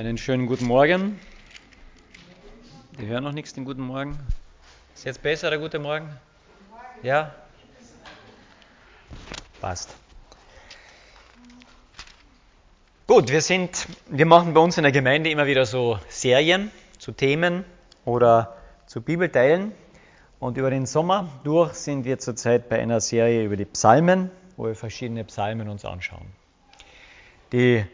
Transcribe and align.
Einen 0.00 0.16
schönen 0.16 0.46
guten 0.46 0.64
Morgen. 0.64 1.20
Die 2.98 3.06
hören 3.06 3.22
noch 3.22 3.32
nichts, 3.32 3.52
den 3.52 3.66
guten 3.66 3.82
Morgen. 3.82 4.18
Ist 4.94 5.04
jetzt 5.04 5.22
besser 5.22 5.50
der 5.50 5.58
gute 5.58 5.78
Morgen? 5.78 6.08
Ja? 7.02 7.34
Passt. 9.60 9.94
Gut, 13.06 13.30
wir 13.30 13.42
sind, 13.42 13.88
wir 14.08 14.24
machen 14.24 14.54
bei 14.54 14.60
uns 14.62 14.78
in 14.78 14.84
der 14.84 14.92
Gemeinde 14.92 15.28
immer 15.28 15.46
wieder 15.46 15.66
so 15.66 15.98
Serien 16.08 16.70
zu 16.96 17.12
Themen 17.12 17.66
oder 18.06 18.56
zu 18.86 19.02
Bibelteilen. 19.02 19.72
Und 20.38 20.56
über 20.56 20.70
den 20.70 20.86
Sommer 20.86 21.28
durch 21.44 21.74
sind 21.74 22.06
wir 22.06 22.18
zurzeit 22.18 22.70
bei 22.70 22.80
einer 22.80 23.02
Serie 23.02 23.44
über 23.44 23.58
die 23.58 23.66
Psalmen, 23.66 24.30
wo 24.56 24.64
wir 24.64 24.74
verschiedene 24.74 25.24
Psalmen 25.24 25.68
uns 25.68 25.84
anschauen. 25.84 26.24
Die 27.52 27.84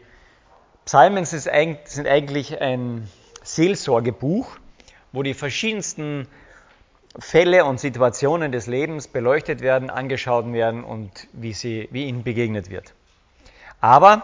Psalmen 0.87 1.25
sind 1.25 1.49
eigentlich 2.07 2.61
ein 2.61 3.09
Seelsorgebuch, 3.43 4.47
wo 5.11 5.21
die 5.21 5.33
verschiedensten 5.33 6.29
Fälle 7.19 7.65
und 7.65 7.77
Situationen 7.77 8.53
des 8.53 8.67
Lebens 8.67 9.09
beleuchtet 9.09 9.59
werden, 9.59 9.89
angeschaut 9.89 10.53
werden 10.53 10.85
und 10.85 11.11
wie, 11.33 11.51
sie, 11.51 11.89
wie 11.91 12.05
ihnen 12.05 12.23
begegnet 12.23 12.69
wird. 12.69 12.93
Aber 13.81 14.23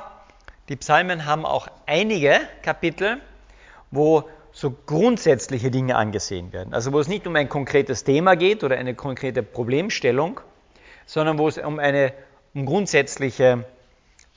die 0.70 0.77
Psalmen 0.77 1.26
haben 1.26 1.45
auch 1.45 1.68
einige 1.85 2.40
Kapitel, 2.62 3.18
wo 3.91 4.23
so 4.54 4.71
grundsätzliche 4.71 5.70
Dinge 5.70 5.98
angesehen 5.98 6.54
werden. 6.54 6.73
Also 6.73 6.93
wo 6.93 6.99
es 7.02 7.09
nicht 7.09 7.27
um 7.27 7.35
ein 7.35 7.49
konkretes 7.49 8.05
Thema 8.05 8.38
geht 8.38 8.63
oder 8.63 8.77
eine 8.77 8.95
konkrete 8.95 9.43
Problemstellung, 9.43 10.40
sondern 11.07 11.38
wo 11.38 11.49
es 11.49 11.57
um 11.57 11.80
eine 11.80 12.13
um 12.54 12.66
grundsätzliche 12.66 13.66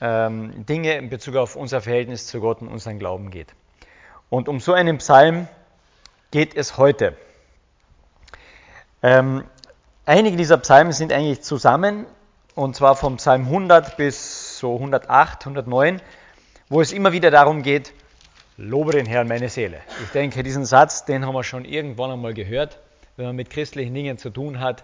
ähm, 0.01 0.65
Dinge 0.65 0.95
in 0.97 1.09
Bezug 1.09 1.35
auf 1.35 1.55
unser 1.55 1.81
Verhältnis 1.81 2.27
zu 2.27 2.39
Gott 2.39 2.61
und 2.61 2.67
unseren 2.67 2.99
Glauben 2.99 3.31
geht. 3.31 3.53
Und 4.29 4.49
um 4.49 4.59
so 4.59 4.73
einen 4.73 4.97
Psalm 4.97 5.47
geht 6.31 6.55
es 6.55 6.77
heute. 6.77 7.15
Ähm, 9.01 9.43
einige 10.05 10.37
dieser 10.37 10.57
Psalmen 10.57 10.91
sind 10.91 11.13
eigentlich 11.13 11.41
zusammen, 11.41 12.05
und 12.55 12.75
zwar 12.75 12.95
vom 12.95 13.17
Psalm 13.17 13.45
100 13.45 13.97
bis 13.97 14.57
so 14.57 14.75
108, 14.75 15.41
109, 15.45 16.01
wo 16.69 16.81
es 16.81 16.91
immer 16.91 17.11
wieder 17.11 17.31
darum 17.31 17.61
geht, 17.61 17.93
lobe 18.57 18.91
den 18.91 19.05
Herrn 19.05 19.27
meine 19.27 19.49
Seele. 19.49 19.79
Ich 20.03 20.09
denke, 20.09 20.43
diesen 20.43 20.65
Satz, 20.65 21.05
den 21.05 21.25
haben 21.25 21.35
wir 21.35 21.43
schon 21.43 21.63
irgendwann 21.63 22.11
einmal 22.11 22.33
gehört, 22.33 22.79
wenn 23.15 23.27
man 23.27 23.35
mit 23.35 23.49
christlichen 23.49 23.93
Dingen 23.93 24.17
zu 24.17 24.31
tun 24.31 24.59
hat, 24.59 24.83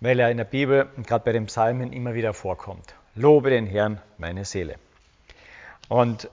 weil 0.00 0.18
er 0.18 0.30
in 0.30 0.36
der 0.36 0.44
Bibel 0.44 0.88
und 0.96 1.06
gerade 1.06 1.24
bei 1.24 1.32
den 1.32 1.46
Psalmen 1.46 1.92
immer 1.92 2.14
wieder 2.14 2.32
vorkommt. 2.32 2.94
Lobe 3.14 3.50
den 3.50 3.66
Herrn, 3.66 4.00
meine 4.16 4.46
Seele. 4.46 4.76
Und 5.90 6.30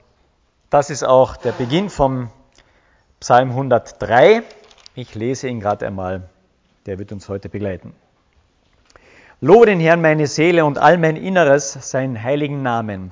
das 0.70 0.88
ist 0.88 1.04
auch 1.04 1.36
der 1.36 1.52
Beginn 1.52 1.90
vom 1.90 2.30
Psalm 3.20 3.50
103. 3.50 4.42
Ich 4.94 5.14
lese 5.14 5.48
ihn 5.48 5.60
gerade 5.60 5.86
einmal, 5.86 6.22
der 6.86 6.98
wird 6.98 7.12
uns 7.12 7.28
heute 7.28 7.50
begleiten. 7.50 7.92
Lobe 9.42 9.66
den 9.66 9.78
Herrn 9.78 10.00
meine 10.00 10.26
Seele 10.26 10.64
und 10.64 10.78
all 10.78 10.96
mein 10.96 11.16
Inneres, 11.16 11.72
seinen 11.90 12.22
heiligen 12.22 12.62
Namen. 12.62 13.10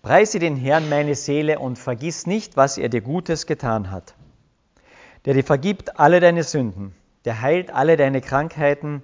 Preise 0.00 0.38
den 0.38 0.56
Herrn 0.56 0.88
meine 0.88 1.16
Seele 1.16 1.58
und 1.58 1.76
vergiss 1.76 2.24
nicht, 2.24 2.56
was 2.56 2.78
er 2.78 2.88
dir 2.88 3.00
Gutes 3.00 3.46
getan 3.46 3.90
hat. 3.90 4.14
Der 5.24 5.34
dir 5.34 5.42
vergibt 5.42 5.98
alle 5.98 6.20
deine 6.20 6.44
Sünden, 6.44 6.94
der 7.24 7.42
heilt 7.42 7.72
alle 7.72 7.96
deine 7.96 8.20
Krankheiten, 8.20 9.02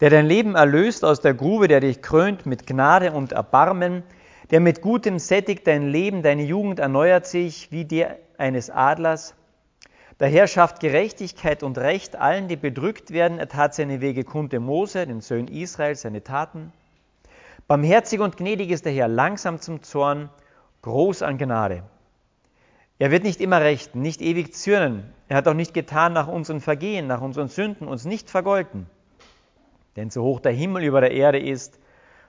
der 0.00 0.10
dein 0.10 0.26
Leben 0.26 0.54
erlöst 0.54 1.04
aus 1.04 1.20
der 1.20 1.34
Grube, 1.34 1.68
der 1.68 1.80
dich 1.80 2.00
krönt 2.00 2.46
mit 2.46 2.66
Gnade 2.66 3.12
und 3.12 3.32
Erbarmen, 3.32 4.02
der 4.50 4.60
mit 4.60 4.80
Gutem 4.80 5.18
sättigt 5.18 5.66
dein 5.66 5.88
Leben, 5.88 6.22
deine 6.22 6.42
Jugend 6.42 6.78
erneuert 6.78 7.26
sich 7.26 7.70
wie 7.70 7.84
die 7.84 8.06
eines 8.38 8.70
Adlers. 8.70 9.34
Der 10.18 10.28
Herr 10.28 10.46
schafft 10.46 10.80
Gerechtigkeit 10.80 11.62
und 11.62 11.78
Recht 11.78 12.16
allen, 12.16 12.48
die 12.48 12.56
bedrückt 12.56 13.10
werden. 13.10 13.38
Er 13.38 13.48
tat 13.48 13.74
seine 13.74 14.00
Wege 14.00 14.24
kund 14.24 14.52
dem 14.52 14.64
Mose, 14.64 15.06
den 15.06 15.20
Söhnen 15.20 15.48
Israel, 15.48 15.94
seine 15.94 16.22
Taten. 16.22 16.72
Barmherzig 17.68 18.20
und 18.20 18.36
gnädig 18.36 18.70
ist 18.70 18.84
der 18.84 18.92
Herr, 18.92 19.08
langsam 19.08 19.60
zum 19.60 19.82
Zorn, 19.82 20.28
groß 20.82 21.22
an 21.22 21.38
Gnade. 21.38 21.84
Er 22.98 23.10
wird 23.10 23.22
nicht 23.22 23.40
immer 23.40 23.60
rechten, 23.60 24.02
nicht 24.02 24.20
ewig 24.20 24.54
zürnen. 24.54 25.04
Er 25.28 25.36
hat 25.36 25.48
auch 25.48 25.54
nicht 25.54 25.72
getan 25.72 26.12
nach 26.12 26.28
unseren 26.28 26.60
Vergehen, 26.60 27.06
nach 27.06 27.22
unseren 27.22 27.48
Sünden, 27.48 27.86
uns 27.86 28.04
nicht 28.04 28.28
vergolten. 28.28 28.86
Denn 30.00 30.08
so 30.08 30.22
hoch 30.22 30.40
der 30.40 30.52
Himmel 30.52 30.84
über 30.84 31.02
der 31.02 31.10
Erde 31.10 31.38
ist, 31.38 31.78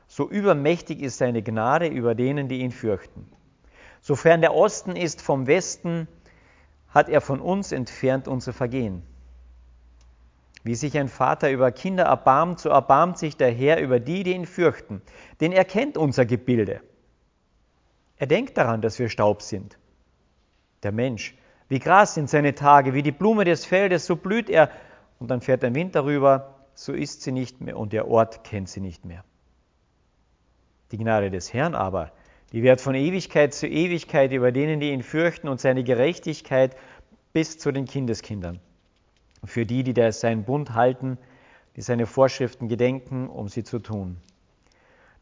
so 0.06 0.30
übermächtig 0.30 1.02
ist 1.02 1.20
seine 1.20 1.42
Gnade 1.42 1.88
über 1.88 2.16
denen, 2.16 2.50
die 2.50 2.60
ihn 2.60 2.74
fürchten. 2.74 3.32
Sofern 4.02 4.42
der 4.42 4.54
Osten 4.54 4.98
ist 4.98 5.22
vom 5.22 5.48
Westen, 5.48 6.10
hat 6.90 7.08
er 7.08 7.22
von 7.22 7.40
uns 7.40 7.72
entfernt 7.72 8.28
unsere 8.28 8.52
Vergehen. 8.52 9.04
Wie 10.66 10.76
sich 10.76 10.98
ein 10.98 11.08
Vater 11.08 11.50
über 11.50 11.72
Kinder 11.72 12.04
erbarmt, 12.04 12.60
so 12.60 12.68
erbarmt 12.68 13.18
sich 13.18 13.38
der 13.38 13.54
Herr 13.54 13.80
über 13.80 14.02
die, 14.02 14.24
die 14.24 14.34
ihn 14.34 14.48
fürchten. 14.48 15.02
Denn 15.40 15.54
er 15.54 15.64
kennt 15.64 15.98
unser 15.98 16.26
Gebilde. 16.26 16.82
Er 18.18 18.28
denkt 18.28 18.58
daran, 18.58 18.82
dass 18.82 19.00
wir 19.00 19.08
Staub 19.08 19.42
sind. 19.42 19.78
Der 20.84 20.92
Mensch, 20.92 21.38
wie 21.70 21.80
Gras 21.80 22.16
sind 22.16 22.30
seine 22.30 22.54
Tage, 22.54 22.94
wie 22.94 23.02
die 23.02 23.14
Blume 23.14 23.46
des 23.46 23.64
Feldes, 23.64 24.06
so 24.06 24.18
blüht 24.18 24.50
er, 24.50 24.70
und 25.20 25.32
dann 25.32 25.40
fährt 25.40 25.64
ein 25.64 25.74
Wind 25.74 25.96
darüber, 25.96 26.61
so 26.74 26.94
ist 26.94 27.22
sie 27.22 27.32
nicht 27.32 27.62
mehr 27.62 27.78
und 27.78 27.94
der 27.94 28.08
Ort 28.08 28.44
kennt 28.44 28.70
sie 28.70 28.82
nicht 28.82 29.06
mehr. 29.06 29.24
Die 30.92 30.98
Gnade 30.98 31.32
des 31.32 31.54
Herrn 31.54 31.76
aber, 31.76 32.12
die 32.52 32.64
wird 32.64 32.82
von 32.82 32.96
Ewigkeit 32.96 33.54
zu 33.54 33.68
Ewigkeit 33.68 34.32
über 34.34 34.52
denen, 34.52 34.80
die 34.80 34.92
ihn 34.92 35.04
fürchten, 35.04 35.48
und 35.48 35.62
seine 35.62 35.84
Gerechtigkeit 35.84 36.76
bis 37.32 37.58
zu 37.58 37.72
den 37.72 37.86
Kindeskindern. 37.86 38.60
Für 39.44 39.66
die, 39.66 39.84
die 39.84 40.12
seinen 40.12 40.44
Bund 40.44 40.74
halten, 40.74 41.18
die 41.76 41.82
seine 41.82 42.06
Vorschriften 42.06 42.68
gedenken, 42.68 43.30
um 43.30 43.48
sie 43.48 43.64
zu 43.64 43.80
tun. 43.80 44.18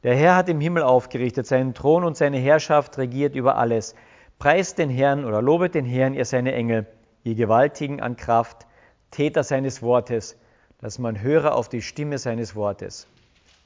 Der 0.03 0.15
Herr 0.15 0.35
hat 0.35 0.49
im 0.49 0.59
Himmel 0.59 0.83
aufgerichtet 0.83 1.45
seinen 1.45 1.73
Thron 1.73 2.03
und 2.03 2.17
seine 2.17 2.37
Herrschaft 2.37 2.97
regiert 2.97 3.35
über 3.35 3.57
alles. 3.57 3.95
Preist 4.39 4.77
den 4.77 4.89
Herrn 4.89 5.25
oder 5.25 5.41
lobet 5.41 5.75
den 5.75 5.85
Herrn, 5.85 6.13
ihr 6.13 6.25
seine 6.25 6.53
Engel, 6.53 6.87
ihr 7.23 7.35
Gewaltigen 7.35 8.01
an 8.01 8.15
Kraft, 8.15 8.65
Täter 9.11 9.43
seines 9.43 9.81
Wortes, 9.81 10.37
dass 10.81 10.97
man 10.97 11.21
höre 11.21 11.55
auf 11.55 11.69
die 11.69 11.81
Stimme 11.81 12.17
seines 12.17 12.55
Wortes. 12.55 13.07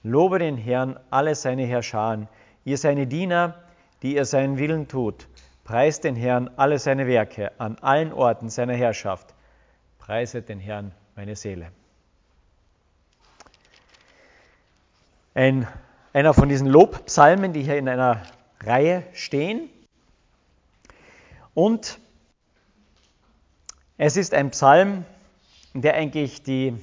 Lobe 0.04 0.40
den 0.40 0.58
Herrn, 0.58 1.00
alle 1.10 1.36
seine 1.36 1.66
Herrscher, 1.66 2.28
ihr 2.66 2.78
seine 2.78 3.08
Diener, 3.08 3.64
die 4.02 4.16
ihr 4.16 4.26
seinen 4.26 4.58
Willen 4.58 4.88
tut. 4.88 5.28
Preist 5.64 6.04
den 6.04 6.16
Herrn, 6.16 6.50
alle 6.58 6.78
seine 6.78 7.08
Werke, 7.08 7.52
an 7.58 7.78
allen 7.80 8.12
Orten 8.12 8.50
seiner 8.50 8.74
Herrschaft. 8.74 9.34
Preiset 9.98 10.50
den 10.50 10.60
Herrn, 10.60 10.92
meine 11.16 11.38
Seele. 11.38 11.72
Ein, 15.34 15.68
einer 16.12 16.34
von 16.34 16.50
diesen 16.50 16.68
Lobpsalmen, 16.68 17.54
die 17.54 17.64
hier 17.64 17.78
in 17.78 17.88
einer 17.88 18.22
Reihe 18.62 19.04
stehen. 19.14 19.70
Und 21.54 22.00
es 23.98 24.18
ist 24.18 24.34
ein 24.34 24.52
Psalm, 24.52 25.06
der 25.74 25.94
eigentlich 25.94 26.44
die 26.44 26.74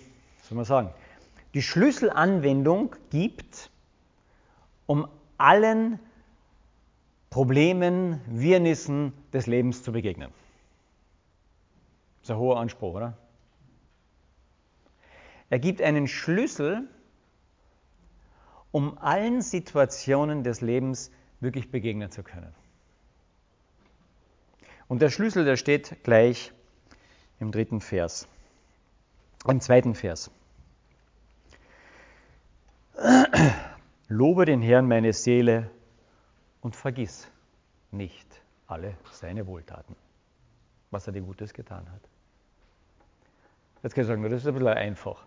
soll 0.51 0.57
man 0.57 0.65
sagen, 0.65 0.91
die 1.55 1.63
Schlüsselanwendung 1.63 2.97
gibt, 3.11 3.71
um 4.87 5.07
allen 5.39 6.01
Problemen, 7.31 8.21
Wirrnissen 8.27 9.13
des 9.33 9.47
Lebens 9.47 9.85
zu 9.85 9.93
begegnen. 9.93 10.33
Das 12.19 12.25
ist 12.25 12.31
ein 12.33 12.39
hoher 12.39 12.59
Anspruch, 12.59 12.95
oder? 12.95 13.17
Er 15.51 15.61
gibt 15.61 15.81
einen 15.81 16.09
Schlüssel, 16.09 16.83
um 18.73 18.99
allen 18.99 19.43
Situationen 19.43 20.43
des 20.43 20.63
Lebens 20.63 21.13
wirklich 21.39 21.71
begegnen 21.71 22.11
zu 22.11 22.25
können. 22.25 22.53
Und 24.89 25.01
der 25.01 25.11
Schlüssel, 25.11 25.45
der 25.45 25.57
steht 25.57 26.03
gleich 26.03 26.51
im 27.39 27.53
dritten 27.53 27.81
Vers, 27.81 28.27
im 29.47 29.61
zweiten 29.61 29.95
Vers. 29.95 30.33
Lobe 34.09 34.45
den 34.45 34.63
Herrn 34.63 34.89
meine 34.89 35.13
Seele 35.13 35.71
und 36.61 36.77
vergiss 36.77 37.29
nicht 37.91 38.43
alle 38.67 38.97
seine 39.13 39.47
Wohltaten, 39.47 39.97
was 40.91 41.07
er 41.07 41.13
dir 41.13 41.23
Gutes 41.23 41.53
getan 41.53 41.91
hat. 41.91 42.01
Jetzt 43.83 43.95
kann 43.95 44.03
ich 44.03 44.09
sagen, 44.09 44.23
das 44.23 44.33
ist 44.33 44.47
ein 44.47 44.55
bisschen 44.55 44.69
einfach. 44.69 45.27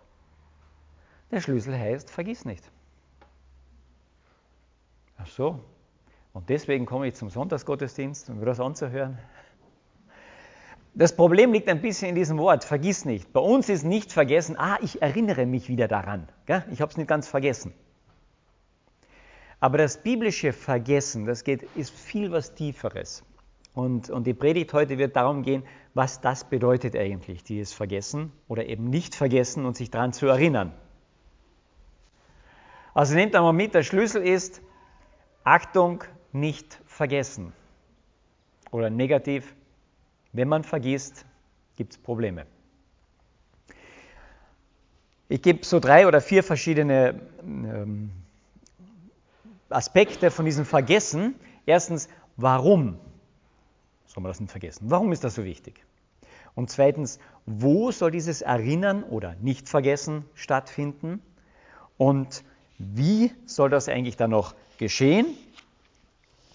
Der 1.30 1.40
Schlüssel 1.40 1.76
heißt, 1.76 2.10
vergiss 2.10 2.44
nicht. 2.44 2.70
Ach 5.16 5.26
so. 5.26 5.60
Und 6.32 6.48
deswegen 6.48 6.86
komme 6.86 7.08
ich 7.08 7.14
zum 7.14 7.30
Sonntagsgottesdienst, 7.30 8.30
um 8.30 8.38
mir 8.38 8.46
das 8.46 8.60
anzuhören. 8.60 9.18
Das 10.96 11.16
Problem 11.16 11.52
liegt 11.52 11.68
ein 11.68 11.82
bisschen 11.82 12.10
in 12.10 12.14
diesem 12.14 12.38
Wort, 12.38 12.62
vergiss 12.62 13.04
nicht. 13.04 13.32
Bei 13.32 13.40
uns 13.40 13.68
ist 13.68 13.82
nicht 13.82 14.12
vergessen, 14.12 14.56
ah, 14.56 14.78
ich 14.80 15.02
erinnere 15.02 15.44
mich 15.44 15.68
wieder 15.68 15.88
daran. 15.88 16.28
Ich 16.70 16.80
habe 16.80 16.90
es 16.90 16.96
nicht 16.96 17.08
ganz 17.08 17.26
vergessen. 17.26 17.74
Aber 19.58 19.78
das 19.78 20.02
biblische 20.02 20.52
Vergessen, 20.52 21.26
das 21.26 21.42
geht, 21.42 21.62
ist 21.74 21.92
viel 21.92 22.30
was 22.30 22.54
Tieferes. 22.54 23.24
Und, 23.74 24.08
und 24.08 24.24
die 24.24 24.34
Predigt 24.34 24.72
heute 24.72 24.98
wird 24.98 25.16
darum 25.16 25.42
gehen, 25.42 25.64
was 25.94 26.20
das 26.20 26.44
bedeutet 26.44 26.94
eigentlich, 26.94 27.42
dieses 27.42 27.72
Vergessen 27.72 28.30
oder 28.46 28.66
eben 28.66 28.88
nicht 28.88 29.16
vergessen 29.16 29.64
und 29.64 29.76
sich 29.76 29.90
daran 29.90 30.12
zu 30.12 30.26
erinnern. 30.26 30.72
Also 32.92 33.16
nehmt 33.16 33.34
einmal 33.34 33.52
mit, 33.52 33.74
der 33.74 33.82
Schlüssel 33.82 34.22
ist 34.22 34.62
Achtung, 35.42 36.04
nicht 36.30 36.80
vergessen. 36.86 37.52
Oder 38.70 38.90
negativ, 38.90 39.54
wenn 40.34 40.48
man 40.48 40.64
vergisst, 40.64 41.24
gibt 41.76 41.92
es 41.92 41.98
Probleme. 41.98 42.44
Ich 45.28 45.40
gebe 45.40 45.64
so 45.64 45.80
drei 45.80 46.06
oder 46.06 46.20
vier 46.20 46.42
verschiedene 46.42 47.20
ähm, 47.42 48.10
Aspekte 49.70 50.30
von 50.30 50.44
diesem 50.44 50.66
Vergessen. 50.66 51.36
Erstens, 51.66 52.08
warum 52.36 52.98
soll 54.06 54.22
man 54.22 54.30
das 54.30 54.40
nicht 54.40 54.50
vergessen? 54.50 54.90
Warum 54.90 55.12
ist 55.12 55.24
das 55.24 55.36
so 55.36 55.44
wichtig? 55.44 55.82
Und 56.54 56.70
zweitens, 56.70 57.18
wo 57.46 57.90
soll 57.90 58.10
dieses 58.10 58.42
Erinnern 58.42 59.02
oder 59.02 59.34
Nicht-Vergessen 59.40 60.24
stattfinden? 60.34 61.22
Und 61.96 62.44
wie 62.78 63.32
soll 63.46 63.70
das 63.70 63.88
eigentlich 63.88 64.16
dann 64.16 64.30
noch 64.30 64.54
geschehen? 64.78 65.26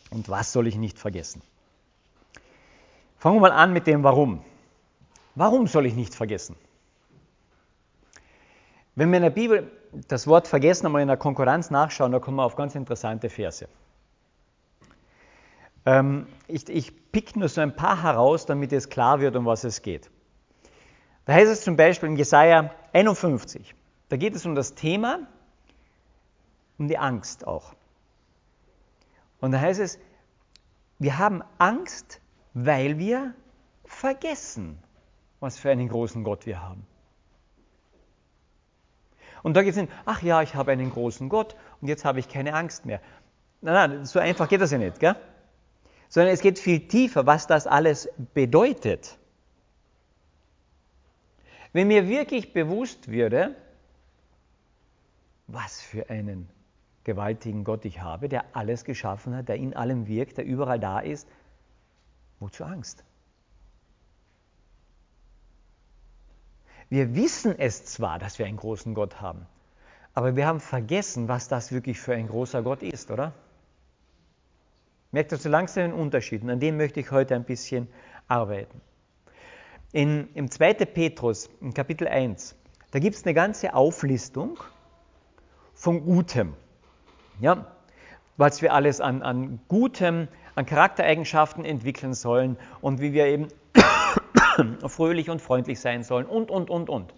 Und 0.10 0.30
was 0.30 0.52
soll 0.52 0.68
ich 0.68 0.75
nicht 0.75 1.00
vergessen? 1.00 1.42
Fangen 3.19 3.36
wir 3.36 3.42
mal 3.42 3.51
an 3.51 3.74
mit 3.74 3.86
dem 3.86 4.04
Warum. 4.04 4.44
Warum 5.36 5.68
soll 5.68 5.86
ich 5.86 5.94
nicht 5.94 6.16
vergessen? 6.16 6.56
Wenn 8.95 9.10
wir 9.12 9.18
in 9.18 9.24
der 9.24 9.30
Bibel 9.30 9.71
das 10.07 10.25
Wort 10.25 10.48
vergessen 10.48 10.86
einmal 10.86 11.01
in 11.01 11.07
der 11.10 11.18
Konkurrenz 11.18 11.69
nachschauen, 11.69 12.13
da 12.13 12.19
kommen 12.19 12.38
wir 12.38 12.44
auf 12.44 12.56
ganz 12.56 12.75
interessante 12.75 13.30
Verse. 13.30 13.68
Ähm, 15.86 16.27
ich, 16.48 16.69
ich 16.69 17.12
pick 17.12 17.36
nur 17.36 17.50
so 17.50 17.62
ein 17.62 17.75
paar 17.75 18.04
heraus, 18.04 18.45
damit 18.45 18.71
es 18.71 18.89
klar 18.89 19.19
wird, 19.19 19.36
um 19.36 19.45
was 19.45 19.65
es 19.65 19.81
geht. 19.81 20.10
Da 21.25 21.33
heißt 21.33 21.51
es 21.51 21.62
zum 21.62 21.75
Beispiel 21.75 22.10
in 22.10 22.15
Jesaja 22.15 22.72
51, 22.94 23.75
da 24.07 24.18
geht 24.18 24.36
es 24.36 24.45
um 24.45 24.56
das 24.56 24.75
Thema, 24.75 25.27
um 26.77 26.88
die 26.88 26.98
Angst 26.98 27.45
auch. 27.45 27.74
Und 29.42 29.51
da 29.51 29.60
heißt 29.60 29.80
es, 29.80 30.00
wir 31.00 31.18
haben 31.18 31.44
Angst, 31.57 32.19
weil 32.54 32.98
wir 32.98 33.34
vergessen, 33.86 34.78
was 35.40 35.57
für 35.57 35.72
einen 35.72 35.88
großen 35.88 36.24
Gott 36.24 36.46
wir 36.46 36.62
haben. 36.62 36.86
Und 39.42 39.56
da 39.56 39.63
geht 39.63 39.72
es 39.72 39.78
hin, 39.78 39.88
ach 40.06 40.22
ja, 40.22 40.42
ich 40.42 40.56
habe 40.56 40.72
einen 40.72 40.92
großen 40.92 41.30
Gott 41.30 41.56
und 41.81 41.88
jetzt 41.88 42.06
habe 42.06 42.19
ich 42.19 42.28
keine 42.28 42.54
Angst 42.54 42.86
mehr. 42.86 43.01
Nein, 43.62 43.92
nein, 43.92 44.06
so 44.06 44.19
einfach 44.19 44.50
geht 44.50 44.62
das 44.62 44.72
ja 44.72 44.78
nicht, 44.78 45.00
gell? 45.00 45.16
Sondern 46.10 46.34
es 46.34 46.42
geht 46.42 46.60
viel 46.60 46.88
tiefer, 46.88 47.25
was 47.25 47.48
das 47.48 47.68
alles 47.68 48.10
bedeutet. 48.34 49.18
Wenn 51.72 51.88
mir 51.88 52.07
wirklich 52.10 52.51
bewusst 52.51 53.10
würde, 53.10 53.56
was 55.48 55.81
für 55.81 56.10
einen 56.10 56.50
gewaltigen 57.04 57.63
Gott 57.63 57.86
ich 57.86 58.01
habe, 58.01 58.28
der 58.28 58.56
alles 58.56 58.84
geschaffen 58.84 59.36
hat, 59.36 59.50
der 59.50 59.56
in 59.56 59.75
allem 59.75 60.07
wirkt, 60.07 60.38
der 60.38 60.46
überall 60.46 60.80
da 60.80 61.00
ist, 61.00 61.28
wozu 62.39 62.63
Angst? 62.63 63.03
Wir 66.89 67.15
wissen 67.15 67.57
es 67.57 67.86
zwar, 67.86 68.18
dass 68.18 68.39
wir 68.39 68.47
einen 68.47 68.57
großen 68.57 68.94
Gott 68.94 69.21
haben, 69.21 69.45
aber 70.13 70.36
wir 70.36 70.47
haben 70.47 70.59
vergessen, 70.59 71.27
was 71.27 71.47
das 71.47 71.71
wirklich 71.71 72.00
für 72.00 72.15
ein 72.15 72.27
großer 72.27 72.63
Gott 72.63 72.81
ist, 72.81 73.12
oder? 73.12 73.33
Merkt 75.12 75.31
ihr 75.31 75.38
so 75.38 75.50
langsam 75.50 75.83
den 75.83 75.94
Unterschied? 75.94 76.44
Und 76.44 76.50
an 76.50 76.59
dem 76.59 76.77
möchte 76.77 77.00
ich 77.00 77.12
heute 77.12 77.36
ein 77.36 77.44
bisschen 77.44 77.88
arbeiten. 78.27 78.81
In, 79.91 80.30
Im 80.36 80.51
2. 80.51 80.74
Petrus, 80.86 81.50
in 81.62 81.74
Kapitel 81.74 82.07
1, 82.07 82.56
da 82.91 83.00
gibt 83.00 83.15
es 83.15 83.24
eine 83.24 83.33
ganze 83.33 83.74
Auflistung 83.74 84.59
von 85.74 86.03
Gutem. 86.06 86.53
Ja, 87.39 87.71
was 88.38 88.62
wir 88.62 88.74
alles 88.74 89.01
an, 89.01 89.21
an 89.21 89.59
Gutem, 89.68 90.27
an 90.60 90.66
Charaktereigenschaften 90.66 91.64
entwickeln 91.64 92.14
sollen 92.14 92.58
und 92.82 93.00
wie 93.00 93.14
wir 93.14 93.28
eben 93.28 93.48
fröhlich 94.88 95.30
und 95.30 95.42
freundlich 95.42 95.80
sein 95.80 96.04
sollen 96.04 96.26
und, 96.26 96.52
und, 96.52 96.70
und, 96.70 96.90
und. 96.90 97.14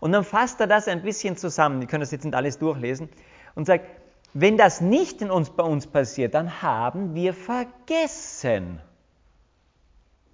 Und 0.00 0.10
dann 0.12 0.24
fasst 0.24 0.60
er 0.60 0.66
das 0.66 0.88
ein 0.88 1.02
bisschen 1.02 1.36
zusammen, 1.36 1.80
wir 1.80 1.86
können 1.86 2.00
das 2.00 2.10
jetzt 2.10 2.24
nicht 2.24 2.34
alles 2.34 2.58
durchlesen, 2.58 3.08
und 3.54 3.66
sagt, 3.66 3.86
wenn 4.34 4.56
das 4.56 4.80
nicht 4.80 5.22
in 5.22 5.30
uns, 5.30 5.50
bei 5.50 5.62
uns 5.62 5.86
passiert, 5.86 6.34
dann 6.34 6.60
haben 6.60 7.14
wir 7.14 7.32
vergessen, 7.34 8.80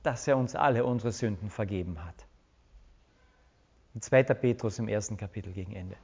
dass 0.02 0.26
er 0.26 0.38
uns 0.38 0.56
alle 0.56 0.86
unsere 0.86 1.12
Sünden 1.12 1.50
vergeben 1.50 2.02
hat. 2.02 2.14
2. 4.00 4.22
Petrus 4.22 4.78
im 4.78 4.88
ersten 4.88 5.18
Kapitel 5.18 5.52
gegen 5.52 5.76
Ende. 5.76 5.96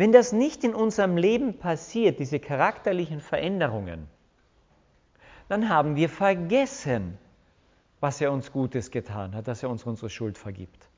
Wenn 0.00 0.12
das 0.12 0.32
nicht 0.32 0.64
in 0.64 0.74
unserem 0.74 1.18
Leben 1.18 1.58
passiert, 1.58 2.20
diese 2.20 2.40
charakterlichen 2.40 3.20
Veränderungen, 3.20 4.08
dann 5.50 5.68
haben 5.68 5.94
wir 5.94 6.08
vergessen, 6.08 7.18
was 8.00 8.18
er 8.22 8.32
uns 8.32 8.50
Gutes 8.50 8.90
getan 8.90 9.34
hat, 9.34 9.46
dass 9.46 9.62
er 9.62 9.68
uns 9.68 9.84
unsere 9.84 10.08
Schuld 10.08 10.38
vergibt. 10.38 10.88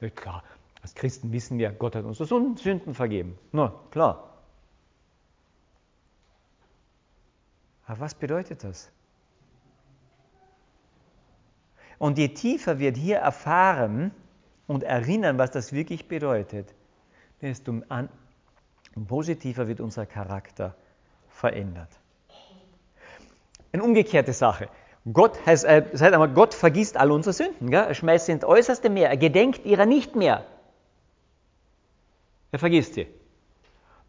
Ja, 0.00 0.08
klar, 0.08 0.42
als 0.80 0.94
Christen 0.94 1.32
wissen 1.32 1.58
wir, 1.58 1.70
Gott 1.72 1.96
hat 1.96 2.06
unsere 2.06 2.26
Sünden 2.56 2.94
vergeben. 2.94 3.38
Na, 3.52 3.78
klar. 3.90 4.38
Aber 7.84 8.00
was 8.00 8.14
bedeutet 8.14 8.64
das? 8.64 8.90
Und 11.98 12.16
je 12.16 12.28
tiefer 12.28 12.78
wir 12.78 12.92
hier 12.92 13.18
erfahren 13.18 14.12
und 14.66 14.82
erinnern, 14.82 15.36
was 15.36 15.50
das 15.50 15.74
wirklich 15.74 16.08
bedeutet, 16.08 16.74
desto 17.46 17.72
positiver 19.06 19.68
wird 19.68 19.80
unser 19.80 20.04
Charakter 20.04 20.74
verändert. 21.28 21.90
Eine 23.72 23.84
umgekehrte 23.84 24.32
Sache. 24.32 24.68
Gott, 25.12 25.38
heißt, 25.46 25.64
äh, 25.64 25.84
sagt 25.92 26.12
einmal, 26.12 26.30
Gott 26.30 26.54
vergisst 26.54 26.96
all 26.96 27.12
unsere 27.12 27.32
Sünden. 27.32 27.70
Gell? 27.70 27.84
Er 27.84 27.94
schmeißt 27.94 28.26
sie 28.26 28.32
ins 28.32 28.44
äußerste 28.44 28.90
Meer. 28.90 29.10
Er 29.10 29.16
gedenkt 29.16 29.64
ihrer 29.64 29.86
nicht 29.86 30.16
mehr. 30.16 30.44
Er 32.50 32.58
vergisst 32.58 32.94
sie. 32.94 33.06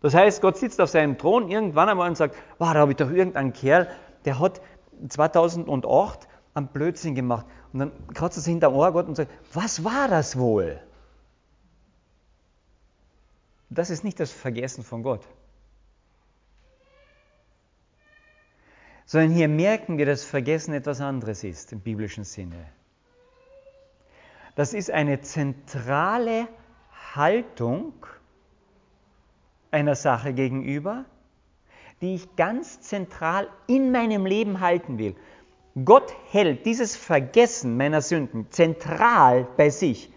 Das 0.02 0.16
heißt, 0.16 0.42
Gott 0.42 0.58
sitzt 0.58 0.82
auf 0.82 0.90
seinem 0.90 1.18
Thron 1.18 1.50
irgendwann 1.50 1.90
einmal 1.90 2.10
und 2.10 2.18
sagt, 2.18 2.36
wow, 2.58 2.74
da 2.74 2.80
habe 2.80 2.92
ich 2.92 2.98
doch 2.98 3.12
irgendeinen 3.12 3.54
Kerl, 3.54 3.88
der 4.26 4.40
hat 4.40 4.62
2008 5.08 6.28
einen 6.56 6.68
Blödsinn 6.68 7.14
gemacht. 7.14 7.46
Und 7.74 7.80
dann 7.80 7.92
kratzt 8.14 8.38
er 8.38 8.42
sich 8.42 8.52
hinterm 8.52 8.74
Ohr 8.74 8.92
Gott 8.94 9.08
und 9.08 9.16
sagt, 9.16 9.32
was 9.54 9.84
war 9.84 10.08
das 10.08 10.40
wohl? 10.40 10.80
Das 13.70 13.90
ist 13.90 14.04
nicht 14.04 14.20
das 14.20 14.32
Vergessen 14.32 14.84
von 14.84 15.04
Gott. 15.04 15.28
sondern 19.08 19.32
hier 19.32 19.48
merken 19.48 19.98
wir, 19.98 20.06
dass 20.06 20.26
Vergessen 20.26 20.74
etwas 20.74 21.02
anderes 21.02 21.44
ist 21.44 21.72
im 21.72 21.80
biblischen 21.80 22.26
Sinne. 22.26 22.68
Das 24.56 24.74
ist 24.74 24.92
eine 24.92 25.22
zentrale 25.22 26.48
Haltung 27.16 27.94
einer 29.72 29.96
Sache 29.96 30.34
gegenüber, 30.34 31.06
die 32.02 32.16
ich 32.16 32.36
ganz 32.36 32.82
zentral 32.82 33.48
in 33.66 33.92
meinem 33.92 34.26
Leben 34.26 34.60
halten 34.60 34.98
will. 34.98 35.16
Gott 35.86 36.14
hält 36.30 36.66
dieses 36.66 36.98
Vergessen 36.98 37.78
meiner 37.78 38.02
Sünden 38.02 38.52
zentral 38.52 39.48
bei 39.56 39.70
sich. 39.70 40.12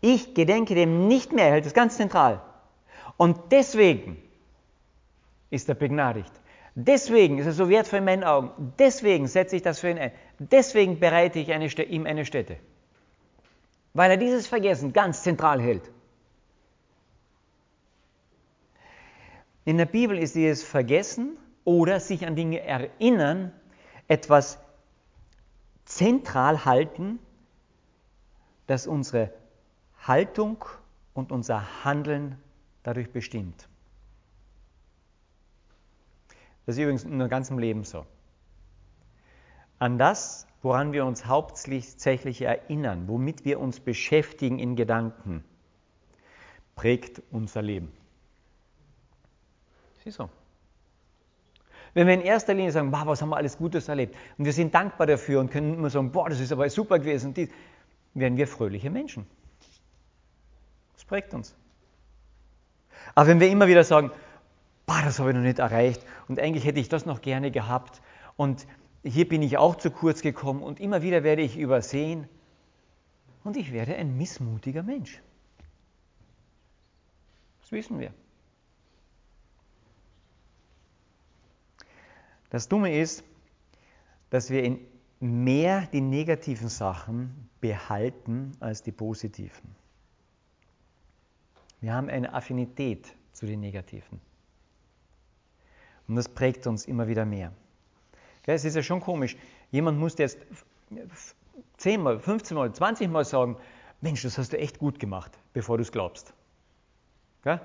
Ich 0.00 0.34
gedenke 0.34 0.74
dem 0.74 1.06
nicht 1.06 1.32
mehr, 1.32 1.46
er 1.46 1.52
hält 1.52 1.66
es 1.66 1.74
ganz 1.74 1.96
zentral. 1.96 2.42
Und 3.16 3.52
deswegen 3.52 4.22
ist 5.50 5.68
er 5.68 5.74
begnadigt. 5.74 6.32
Deswegen 6.74 7.38
ist 7.38 7.46
er 7.46 7.52
so 7.52 7.68
wertvoll 7.68 8.00
in 8.00 8.04
meinen 8.04 8.24
Augen. 8.24 8.74
Deswegen 8.78 9.28
setze 9.28 9.56
ich 9.56 9.62
das 9.62 9.78
für 9.78 9.90
ihn 9.90 9.98
ein. 9.98 10.12
Deswegen 10.38 10.98
bereite 10.98 11.38
ich 11.38 11.52
eine, 11.52 11.66
ihm 11.66 12.06
eine 12.06 12.24
Stätte. 12.24 12.56
Weil 13.92 14.10
er 14.10 14.16
dieses 14.16 14.48
Vergessen 14.48 14.92
ganz 14.92 15.22
zentral 15.22 15.60
hält. 15.60 15.88
In 19.64 19.78
der 19.78 19.86
Bibel 19.86 20.18
ist 20.18 20.34
dieses 20.34 20.64
Vergessen 20.64 21.36
oder 21.64 22.00
sich 22.00 22.26
an 22.26 22.34
Dinge 22.34 22.60
erinnern 22.60 23.52
etwas 24.08 24.58
zentral 25.84 26.64
halten, 26.64 27.18
das 28.66 28.86
unsere 28.86 29.32
Haltung 30.02 30.64
und 31.14 31.32
unser 31.32 31.84
Handeln 31.84 32.38
dadurch 32.84 33.10
bestimmt. 33.10 33.68
Das 36.64 36.76
ist 36.76 36.80
übrigens 36.80 37.02
in 37.02 37.12
unserem 37.12 37.30
ganzen 37.30 37.58
Leben 37.58 37.82
so. 37.82 38.06
An 39.80 39.98
das, 39.98 40.46
woran 40.62 40.92
wir 40.92 41.04
uns 41.04 41.26
hauptsächlich 41.26 42.40
erinnern, 42.40 43.08
womit 43.08 43.44
wir 43.44 43.58
uns 43.58 43.80
beschäftigen 43.80 44.58
in 44.58 44.76
Gedanken, 44.76 45.44
prägt 46.76 47.20
unser 47.32 47.60
Leben. 47.60 47.92
Sieh 50.04 50.10
so. 50.10 50.30
Wenn 51.92 52.06
wir 52.06 52.14
in 52.14 52.22
erster 52.22 52.54
Linie 52.54 52.72
sagen, 52.72 52.90
boah, 52.90 53.06
was 53.06 53.22
haben 53.22 53.28
wir 53.28 53.36
alles 53.36 53.56
Gutes 53.56 53.88
erlebt 53.88 54.16
und 54.36 54.44
wir 54.44 54.52
sind 54.52 54.74
dankbar 54.74 55.06
dafür 55.06 55.40
und 55.40 55.50
können 55.50 55.74
immer 55.74 55.90
sagen, 55.90 56.12
boah, 56.12 56.28
das 56.28 56.40
ist 56.40 56.50
aber 56.52 56.68
super 56.68 56.98
gewesen, 56.98 57.28
und 57.28 57.50
werden 58.14 58.36
wir 58.36 58.46
fröhliche 58.48 58.90
Menschen. 58.90 59.26
Das 60.94 61.04
prägt 61.04 61.34
uns. 61.34 61.54
Aber 63.14 63.28
wenn 63.28 63.40
wir 63.40 63.48
immer 63.48 63.68
wieder 63.68 63.84
sagen, 63.84 64.10
boah, 64.86 65.00
das 65.04 65.18
habe 65.18 65.30
ich 65.30 65.36
noch 65.36 65.42
nicht 65.42 65.58
erreicht 65.58 66.04
und 66.28 66.40
eigentlich 66.40 66.64
hätte 66.64 66.80
ich 66.80 66.88
das 66.88 67.06
noch 67.06 67.22
gerne 67.22 67.50
gehabt 67.50 68.02
und 68.36 68.66
hier 69.02 69.28
bin 69.28 69.42
ich 69.42 69.58
auch 69.58 69.76
zu 69.76 69.90
kurz 69.90 70.22
gekommen 70.22 70.62
und 70.62 70.80
immer 70.80 71.02
wieder 71.02 71.22
werde 71.22 71.42
ich 71.42 71.58
übersehen 71.58 72.28
und 73.44 73.56
ich 73.56 73.72
werde 73.72 73.94
ein 73.96 74.16
missmutiger 74.16 74.82
Mensch. 74.82 75.20
Das 77.60 77.72
wissen 77.72 77.98
wir. 77.98 78.12
Das 82.50 82.68
Dumme 82.68 82.96
ist, 82.96 83.24
dass 84.30 84.50
wir 84.50 84.62
in 84.62 84.78
mehr 85.20 85.86
die 85.92 86.00
negativen 86.00 86.68
Sachen 86.68 87.48
behalten 87.60 88.52
als 88.60 88.82
die 88.82 88.92
positiven. 88.92 89.74
Wir 91.84 91.92
haben 91.92 92.08
eine 92.08 92.32
Affinität 92.32 93.14
zu 93.34 93.44
den 93.44 93.60
negativen. 93.60 94.18
Und 96.08 96.16
das 96.16 96.30
prägt 96.30 96.66
uns 96.66 96.86
immer 96.86 97.08
wieder 97.08 97.26
mehr. 97.26 97.52
Es 98.46 98.64
ist 98.64 98.74
ja 98.74 98.82
schon 98.82 99.00
komisch. 99.00 99.36
Jemand 99.70 99.98
muss 99.98 100.16
jetzt 100.16 100.38
zehnmal, 101.76 102.20
15 102.20 102.56
Mal, 102.56 102.72
20 102.72 103.10
Mal 103.10 103.26
sagen, 103.26 103.58
Mensch, 104.00 104.22
das 104.22 104.38
hast 104.38 104.54
du 104.54 104.58
echt 104.58 104.78
gut 104.78 104.98
gemacht, 104.98 105.38
bevor 105.52 105.76
du 105.76 105.82
es 105.82 105.92
glaubst. 105.92 106.32
Gell? 107.42 107.60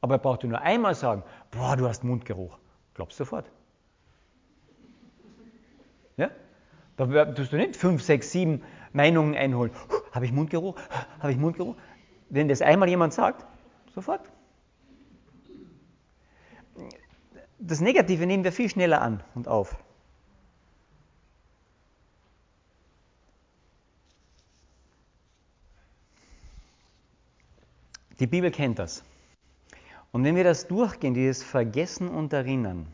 Aber 0.00 0.14
er 0.14 0.18
braucht 0.18 0.42
nur 0.44 0.58
einmal 0.58 0.94
sagen, 0.94 1.24
boah, 1.50 1.76
du 1.76 1.86
hast 1.86 2.04
Mundgeruch. 2.04 2.58
Glaubst 2.94 3.18
sofort. 3.18 3.50
Ja? 6.16 6.30
Da 6.96 7.26
tust 7.34 7.52
du 7.52 7.58
nicht 7.58 7.76
fünf, 7.76 8.02
sechs, 8.02 8.32
sieben 8.32 8.62
Meinungen 8.94 9.34
einholen. 9.34 9.72
Habe 10.12 10.24
ich 10.24 10.32
Mundgeruch? 10.32 10.80
Habe 11.20 11.32
ich 11.32 11.38
Mundgeruch? 11.38 11.76
Wenn 12.32 12.48
das 12.48 12.62
einmal 12.62 12.88
jemand 12.88 13.12
sagt, 13.12 13.44
sofort. 13.94 14.22
Das 17.58 17.82
Negative 17.82 18.24
nehmen 18.26 18.42
wir 18.42 18.52
viel 18.52 18.70
schneller 18.70 19.02
an 19.02 19.22
und 19.34 19.48
auf. 19.48 19.76
Die 28.18 28.26
Bibel 28.26 28.50
kennt 28.50 28.78
das. 28.78 29.04
Und 30.10 30.24
wenn 30.24 30.34
wir 30.34 30.44
das 30.44 30.66
durchgehen, 30.66 31.12
dieses 31.12 31.42
Vergessen 31.42 32.08
und 32.08 32.32
Erinnern, 32.32 32.86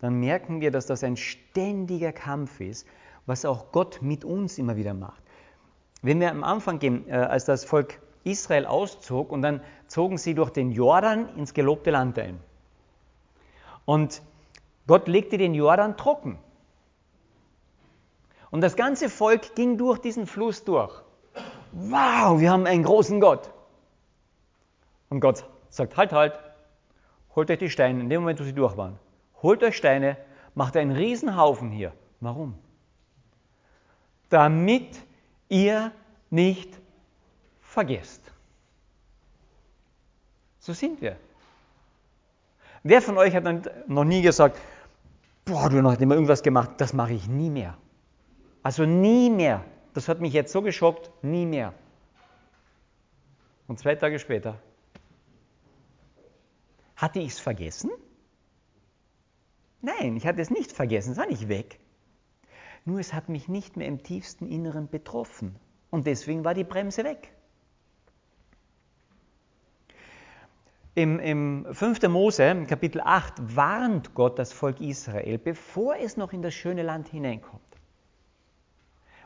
dann 0.00 0.18
merken 0.18 0.60
wir, 0.60 0.72
dass 0.72 0.86
das 0.86 1.04
ein 1.04 1.16
ständiger 1.16 2.12
Kampf 2.12 2.58
ist, 2.58 2.88
was 3.26 3.44
auch 3.44 3.70
Gott 3.70 4.02
mit 4.02 4.24
uns 4.24 4.58
immer 4.58 4.74
wieder 4.76 4.94
macht. 4.94 5.22
Wenn 6.02 6.20
wir 6.20 6.30
am 6.30 6.44
Anfang 6.44 6.78
gehen, 6.78 7.08
äh, 7.08 7.12
als 7.12 7.44
das 7.44 7.64
Volk 7.64 8.00
Israel 8.24 8.66
auszog 8.66 9.32
und 9.32 9.42
dann 9.42 9.60
zogen 9.86 10.18
sie 10.18 10.34
durch 10.34 10.50
den 10.50 10.72
Jordan 10.72 11.28
ins 11.36 11.54
gelobte 11.54 11.90
Land 11.90 12.18
ein. 12.18 12.38
Und 13.84 14.22
Gott 14.86 15.08
legte 15.08 15.38
den 15.38 15.54
Jordan 15.54 15.96
trocken. 15.96 16.38
Und 18.50 18.62
das 18.62 18.76
ganze 18.76 19.08
Volk 19.08 19.54
ging 19.54 19.78
durch 19.78 19.98
diesen 19.98 20.26
Fluss 20.26 20.64
durch. 20.64 20.92
Wow, 21.72 22.40
wir 22.40 22.50
haben 22.50 22.66
einen 22.66 22.82
großen 22.82 23.20
Gott. 23.20 23.52
Und 25.08 25.20
Gott 25.20 25.44
sagt, 25.68 25.96
halt, 25.96 26.12
halt, 26.12 26.38
holt 27.34 27.50
euch 27.50 27.58
die 27.58 27.70
Steine, 27.70 28.00
in 28.00 28.10
dem 28.10 28.22
Moment, 28.22 28.40
wo 28.40 28.44
sie 28.44 28.52
durch 28.52 28.76
waren. 28.76 28.98
Holt 29.42 29.62
euch 29.62 29.76
Steine, 29.76 30.16
macht 30.54 30.76
einen 30.76 30.92
Riesenhaufen 30.92 31.70
hier. 31.70 31.92
Warum? 32.20 32.54
Damit 34.28 34.96
ihr 35.50 35.92
nicht 36.30 36.80
vergesst. 37.60 38.32
So 40.58 40.72
sind 40.72 41.00
wir. 41.02 41.16
Wer 42.82 43.02
von 43.02 43.18
euch 43.18 43.34
hat 43.34 43.44
dann 43.44 43.68
noch 43.86 44.04
nie 44.04 44.22
gesagt, 44.22 44.58
boah, 45.44 45.68
du 45.68 45.82
hast 45.82 46.00
immer 46.00 46.14
irgendwas 46.14 46.42
gemacht, 46.42 46.70
das 46.78 46.94
mache 46.94 47.12
ich 47.12 47.28
nie 47.28 47.50
mehr. 47.50 47.76
Also 48.62 48.84
nie 48.84 49.28
mehr. 49.28 49.64
Das 49.92 50.08
hat 50.08 50.20
mich 50.20 50.32
jetzt 50.32 50.52
so 50.52 50.62
geschockt, 50.62 51.10
nie 51.22 51.44
mehr. 51.44 51.74
Und 53.66 53.78
zwei 53.78 53.94
Tage 53.94 54.18
später 54.18 54.58
hatte 56.96 57.18
ich 57.18 57.28
es 57.28 57.40
vergessen? 57.40 57.90
Nein, 59.80 60.16
ich 60.16 60.26
hatte 60.26 60.40
es 60.40 60.50
nicht 60.50 60.72
vergessen, 60.72 61.12
es 61.12 61.18
war 61.18 61.26
nicht 61.26 61.48
weg. 61.48 61.80
Nur 62.84 63.00
es 63.00 63.12
hat 63.12 63.28
mich 63.28 63.48
nicht 63.48 63.76
mehr 63.76 63.86
im 63.86 64.02
tiefsten 64.02 64.46
Inneren 64.46 64.88
betroffen. 64.88 65.56
Und 65.90 66.06
deswegen 66.06 66.44
war 66.44 66.54
die 66.54 66.64
Bremse 66.64 67.04
weg. 67.04 67.32
Im, 70.94 71.18
Im 71.20 71.66
5. 71.70 72.02
Mose, 72.08 72.66
Kapitel 72.66 73.00
8, 73.00 73.56
warnt 73.56 74.14
Gott 74.14 74.38
das 74.38 74.52
Volk 74.52 74.80
Israel, 74.80 75.38
bevor 75.38 75.96
es 75.96 76.16
noch 76.16 76.32
in 76.32 76.42
das 76.42 76.54
schöne 76.54 76.82
Land 76.82 77.08
hineinkommt. 77.08 77.62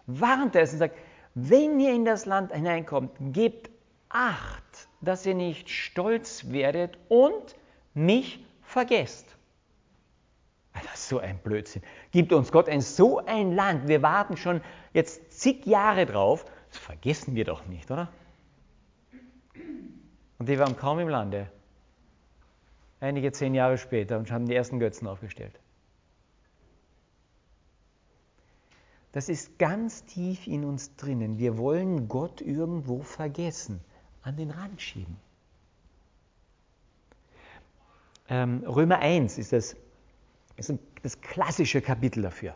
Warnt 0.06 0.54
er 0.54 0.62
es 0.62 0.72
und 0.72 0.78
sagt, 0.80 0.96
wenn 1.34 1.80
ihr 1.80 1.94
in 1.94 2.04
das 2.04 2.26
Land 2.26 2.52
hineinkommt, 2.52 3.12
gebt 3.32 3.70
Acht, 4.16 4.88
dass 5.00 5.26
ihr 5.26 5.34
nicht 5.34 5.68
stolz 5.68 6.48
werdet 6.52 6.96
und 7.08 7.56
mich 7.94 8.46
vergesst. 8.62 9.36
Das 10.74 10.94
ist 10.94 11.08
so 11.08 11.18
ein 11.18 11.38
Blödsinn. 11.38 11.82
Gibt 12.10 12.32
uns 12.32 12.50
Gott 12.50 12.68
ein 12.68 12.80
so 12.80 13.24
ein 13.24 13.52
Land. 13.52 13.88
Wir 13.88 14.02
warten 14.02 14.36
schon 14.36 14.60
jetzt 14.92 15.32
zig 15.32 15.66
Jahre 15.66 16.04
drauf. 16.06 16.44
Das 16.68 16.78
vergessen 16.78 17.34
wir 17.34 17.44
doch 17.44 17.64
nicht, 17.66 17.90
oder? 17.90 18.08
Und 20.38 20.48
die 20.48 20.58
waren 20.58 20.76
kaum 20.76 20.98
im 20.98 21.08
Lande. 21.08 21.50
Einige 23.00 23.32
zehn 23.32 23.54
Jahre 23.54 23.78
später 23.78 24.18
und 24.18 24.30
haben 24.30 24.46
die 24.46 24.54
ersten 24.54 24.80
Götzen 24.80 25.06
aufgestellt. 25.06 25.58
Das 29.12 29.28
ist 29.28 29.60
ganz 29.60 30.04
tief 30.06 30.48
in 30.48 30.64
uns 30.64 30.96
drinnen. 30.96 31.38
Wir 31.38 31.56
wollen 31.56 32.08
Gott 32.08 32.40
irgendwo 32.40 33.02
vergessen, 33.02 33.80
an 34.22 34.36
den 34.36 34.50
Rand 34.50 34.82
schieben. 34.82 35.16
Ähm, 38.28 38.64
Römer 38.66 38.98
1 38.98 39.38
ist 39.38 39.52
das, 39.52 39.76
ist 40.56 40.72
das 41.02 41.20
klassische 41.20 41.80
Kapitel 41.80 42.22
dafür. 42.22 42.54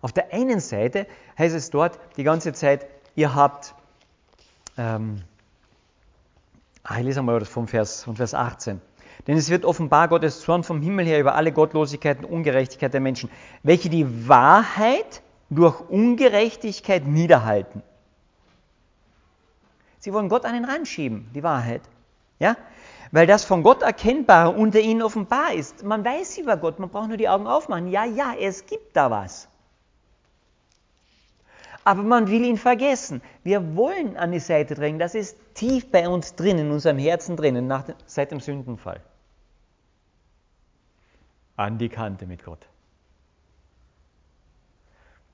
Auf 0.00 0.12
der 0.12 0.32
einen 0.32 0.60
Seite 0.60 1.06
heißt 1.38 1.54
es 1.54 1.70
dort 1.70 1.98
die 2.16 2.24
ganze 2.24 2.52
Zeit, 2.52 2.86
ihr 3.14 3.34
habt, 3.34 3.74
ähm, 4.76 5.22
ah, 6.82 6.98
ich 6.98 7.04
lese 7.04 7.22
mal 7.22 7.38
das 7.38 7.48
vom 7.48 7.66
Vers, 7.66 8.04
vom 8.04 8.16
Vers 8.16 8.34
18. 8.34 8.80
Denn 9.26 9.38
es 9.38 9.48
wird 9.48 9.64
offenbar 9.64 10.08
Gottes 10.08 10.40
Zorn 10.40 10.64
vom 10.64 10.82
Himmel 10.82 11.06
her 11.06 11.20
über 11.20 11.34
alle 11.34 11.52
Gottlosigkeit 11.52 12.18
und 12.18 12.26
Ungerechtigkeit 12.26 12.92
der 12.92 13.00
Menschen, 13.00 13.30
welche 13.62 13.88
die 13.88 14.28
Wahrheit 14.28 15.22
durch 15.48 15.80
Ungerechtigkeit 15.80 17.06
niederhalten. 17.06 17.82
Sie 20.00 20.12
wollen 20.12 20.28
Gott 20.28 20.44
an 20.44 20.52
den 20.52 20.66
Rand 20.66 20.86
schieben, 20.86 21.30
die 21.34 21.42
Wahrheit. 21.42 21.80
Ja? 22.38 22.56
Weil 23.10 23.26
das 23.26 23.44
von 23.44 23.62
Gott 23.62 23.82
Erkennbare 23.82 24.50
unter 24.50 24.80
ihnen 24.80 25.02
offenbar 25.02 25.54
ist. 25.54 25.82
Man 25.82 26.04
weiß 26.04 26.38
über 26.38 26.56
Gott, 26.56 26.78
man 26.78 26.90
braucht 26.90 27.08
nur 27.08 27.16
die 27.16 27.28
Augen 27.28 27.46
aufmachen. 27.46 27.88
Ja, 27.88 28.04
ja, 28.04 28.34
es 28.38 28.66
gibt 28.66 28.96
da 28.96 29.10
was. 29.10 29.48
Aber 31.84 32.02
man 32.02 32.28
will 32.28 32.44
ihn 32.44 32.56
vergessen. 32.56 33.20
Wir 33.42 33.76
wollen 33.76 34.16
an 34.16 34.32
die 34.32 34.40
Seite 34.40 34.74
drängen. 34.74 34.98
Das 34.98 35.14
ist 35.14 35.36
tief 35.54 35.90
bei 35.90 36.08
uns 36.08 36.34
drin, 36.34 36.58
in 36.58 36.70
unserem 36.70 36.98
Herzen 36.98 37.36
drinnen, 37.36 37.72
seit 38.06 38.30
dem 38.30 38.40
Sündenfall. 38.40 39.02
An 41.56 41.76
die 41.78 41.90
Kante 41.90 42.26
mit 42.26 42.42
Gott. 42.42 42.66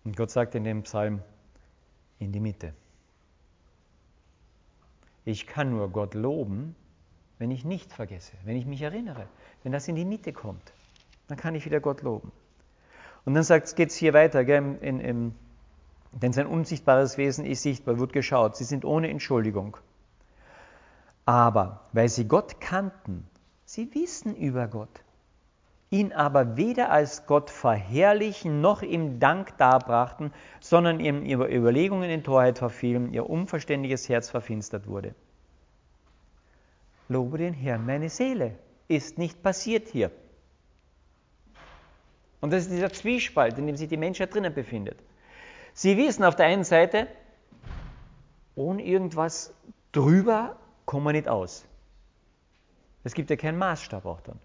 Und 0.04 0.16
Gott 0.16 0.30
sagt 0.30 0.54
in 0.54 0.64
dem 0.64 0.82
Psalm, 0.82 1.22
in 2.18 2.32
die 2.32 2.40
Mitte. 2.40 2.74
Ich 5.24 5.46
kann 5.46 5.70
nur 5.70 5.90
Gott 5.90 6.14
loben, 6.14 6.74
wenn 7.40 7.50
ich 7.50 7.64
nicht 7.64 7.90
vergesse, 7.90 8.32
wenn 8.44 8.54
ich 8.54 8.66
mich 8.66 8.82
erinnere, 8.82 9.26
wenn 9.62 9.72
das 9.72 9.88
in 9.88 9.96
die 9.96 10.04
Mitte 10.04 10.30
kommt, 10.30 10.74
dann 11.26 11.38
kann 11.38 11.54
ich 11.54 11.64
wieder 11.64 11.80
Gott 11.80 12.02
loben. 12.02 12.30
Und 13.24 13.32
dann 13.32 13.62
geht 13.74 13.88
es 13.88 13.96
hier 13.96 14.12
weiter, 14.12 14.44
gell, 14.44 14.76
in, 14.82 15.00
in, 15.00 15.34
denn 16.12 16.34
sein 16.34 16.46
unsichtbares 16.46 17.16
Wesen 17.16 17.46
ist 17.46 17.62
sichtbar, 17.62 17.98
wird 17.98 18.12
geschaut. 18.12 18.56
Sie 18.56 18.64
sind 18.64 18.84
ohne 18.84 19.08
Entschuldigung. 19.08 19.78
Aber 21.24 21.80
weil 21.92 22.10
sie 22.10 22.28
Gott 22.28 22.60
kannten, 22.60 23.26
sie 23.64 23.94
wissen 23.94 24.36
über 24.36 24.68
Gott, 24.68 25.00
ihn 25.88 26.12
aber 26.12 26.58
weder 26.58 26.90
als 26.90 27.24
Gott 27.26 27.48
verherrlichen 27.48 28.60
noch 28.60 28.82
ihm 28.82 29.18
Dank 29.18 29.56
darbrachten, 29.56 30.30
sondern 30.60 31.00
ihm 31.00 31.24
ihre 31.24 31.50
Überlegungen 31.50 32.10
in 32.10 32.22
Torheit 32.22 32.58
verfielen, 32.58 33.14
ihr 33.14 33.30
unverständiges 33.30 34.10
Herz 34.10 34.28
verfinstert 34.28 34.86
wurde. 34.86 35.14
Lobe 37.10 37.38
den 37.38 37.54
Herrn, 37.54 37.84
meine 37.84 38.08
Seele. 38.08 38.56
ist 38.86 39.18
nicht 39.18 39.42
passiert 39.42 39.88
hier. 39.88 40.12
Und 42.40 42.52
das 42.52 42.62
ist 42.62 42.72
dieser 42.72 42.92
Zwiespalt, 42.92 43.58
in 43.58 43.66
dem 43.66 43.76
sich 43.76 43.88
die 43.88 43.96
Menschheit 43.96 44.32
drinnen 44.32 44.54
befindet. 44.54 44.98
Sie 45.74 45.96
wissen 45.96 46.22
auf 46.22 46.36
der 46.36 46.46
einen 46.46 46.62
Seite, 46.62 47.08
ohne 48.54 48.82
irgendwas 48.84 49.52
drüber 49.90 50.56
kommen 50.86 51.04
wir 51.04 51.12
nicht 51.12 51.28
aus. 51.28 51.64
Es 53.02 53.14
gibt 53.14 53.28
ja 53.30 53.36
keinen 53.36 53.58
Maßstab 53.58 54.06
auch 54.06 54.20
dann. 54.20 54.38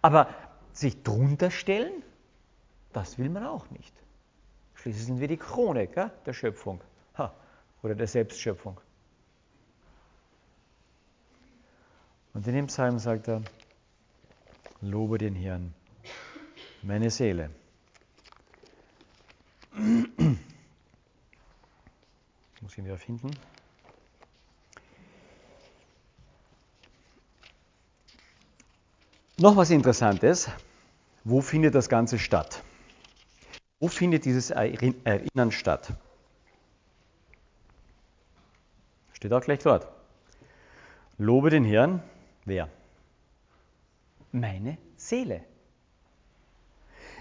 Aber 0.00 0.28
sich 0.72 1.04
drunter 1.04 1.52
stellen, 1.52 2.02
das 2.92 3.16
will 3.16 3.28
man 3.28 3.46
auch 3.46 3.70
nicht. 3.70 3.94
Schließlich 4.74 5.06
sind 5.06 5.20
wir 5.20 5.28
die 5.28 5.36
Krone 5.36 5.86
gell, 5.86 6.10
der 6.26 6.32
Schöpfung 6.32 6.80
ha, 7.16 7.32
oder 7.82 7.94
der 7.94 8.08
Selbstschöpfung. 8.08 8.80
Und 12.34 12.46
in 12.46 12.54
dem 12.54 12.66
Psalm 12.66 12.98
sagt 12.98 13.28
er, 13.28 13.42
lobe 14.80 15.18
den 15.18 15.34
Herrn, 15.34 15.74
meine 16.82 17.10
Seele. 17.10 17.50
Muss 19.76 20.38
ich 22.72 22.78
ihn 22.78 22.84
wieder 22.84 22.98
finden. 22.98 23.30
Noch 29.38 29.56
was 29.56 29.70
Interessantes. 29.70 30.48
Wo 31.24 31.40
findet 31.40 31.74
das 31.74 31.88
Ganze 31.88 32.18
statt? 32.18 32.62
Wo 33.80 33.88
findet 33.88 34.24
dieses 34.24 34.50
Erinnern 34.50 35.50
statt? 35.50 35.92
Steht 39.12 39.32
auch 39.32 39.40
gleich 39.40 39.60
dort. 39.60 39.88
Lobe 41.18 41.50
den 41.50 41.64
Herrn. 41.64 42.02
Wer? 42.44 42.68
Meine 44.32 44.78
Seele. 44.96 45.44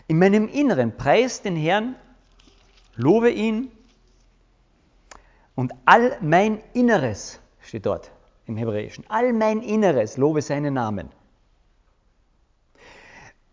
In 0.07 0.19
meinem 0.19 0.47
Inneren 0.47 0.97
preist 0.97 1.45
den 1.45 1.55
Herrn, 1.55 1.95
lobe 2.95 3.29
ihn 3.29 3.71
und 5.55 5.73
all 5.85 6.17
mein 6.21 6.61
Inneres 6.73 7.39
steht 7.61 7.85
dort 7.85 8.11
im 8.45 8.57
Hebräischen. 8.57 9.05
All 9.09 9.33
mein 9.33 9.61
Inneres 9.61 10.17
lobe 10.17 10.41
seinen 10.41 10.73
Namen. 10.73 11.09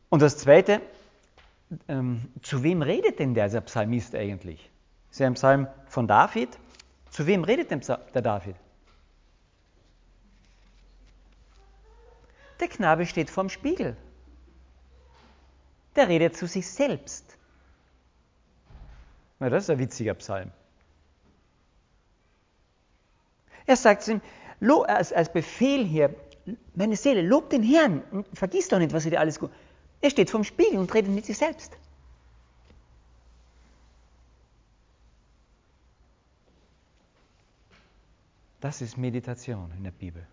Und 0.08 0.22
das 0.22 0.38
Zweite, 0.38 0.80
ähm, 1.86 2.22
zu 2.42 2.62
wem 2.62 2.82
redet 2.82 3.18
denn 3.18 3.34
der 3.34 3.48
Psalmist 3.60 4.14
eigentlich? 4.14 4.70
Ist 5.10 5.20
er 5.20 5.26
ein 5.26 5.34
Psalm 5.34 5.68
von 5.86 6.08
David? 6.08 6.58
Zu 7.10 7.26
wem 7.26 7.44
redet 7.44 7.70
denn 7.70 7.80
der 8.14 8.22
David? 8.22 8.56
Der 12.60 12.68
Knabe 12.68 13.06
steht 13.06 13.30
vorm 13.30 13.48
Spiegel. 13.48 13.96
Der 15.96 16.08
redet 16.08 16.36
zu 16.36 16.46
sich 16.46 16.68
selbst. 16.68 17.36
Na, 19.38 19.48
das 19.48 19.64
ist 19.64 19.70
ein 19.70 19.78
witziger 19.78 20.14
Psalm. 20.14 20.50
Er 23.66 23.76
sagt 23.76 24.02
zu 24.02 24.12
ihm, 24.12 24.22
als, 24.86 25.12
als 25.12 25.32
Befehl 25.32 25.84
hier, 25.84 26.14
meine 26.74 26.96
Seele, 26.96 27.22
lob 27.22 27.50
den 27.50 27.62
Herrn 27.62 28.02
und 28.10 28.26
vergiss 28.36 28.68
doch 28.68 28.78
nicht, 28.78 28.92
was 28.92 29.04
er 29.04 29.12
dir 29.12 29.20
alles 29.20 29.38
gut. 29.38 29.50
Er 30.00 30.10
steht 30.10 30.30
vorm 30.30 30.44
Spiegel 30.44 30.78
und 30.78 30.92
redet 30.94 31.10
mit 31.10 31.26
sich 31.26 31.36
selbst. 31.36 31.76
Das 38.60 38.80
ist 38.80 38.96
Meditation 38.96 39.70
in 39.76 39.84
der 39.84 39.92
Bibel. 39.92 40.26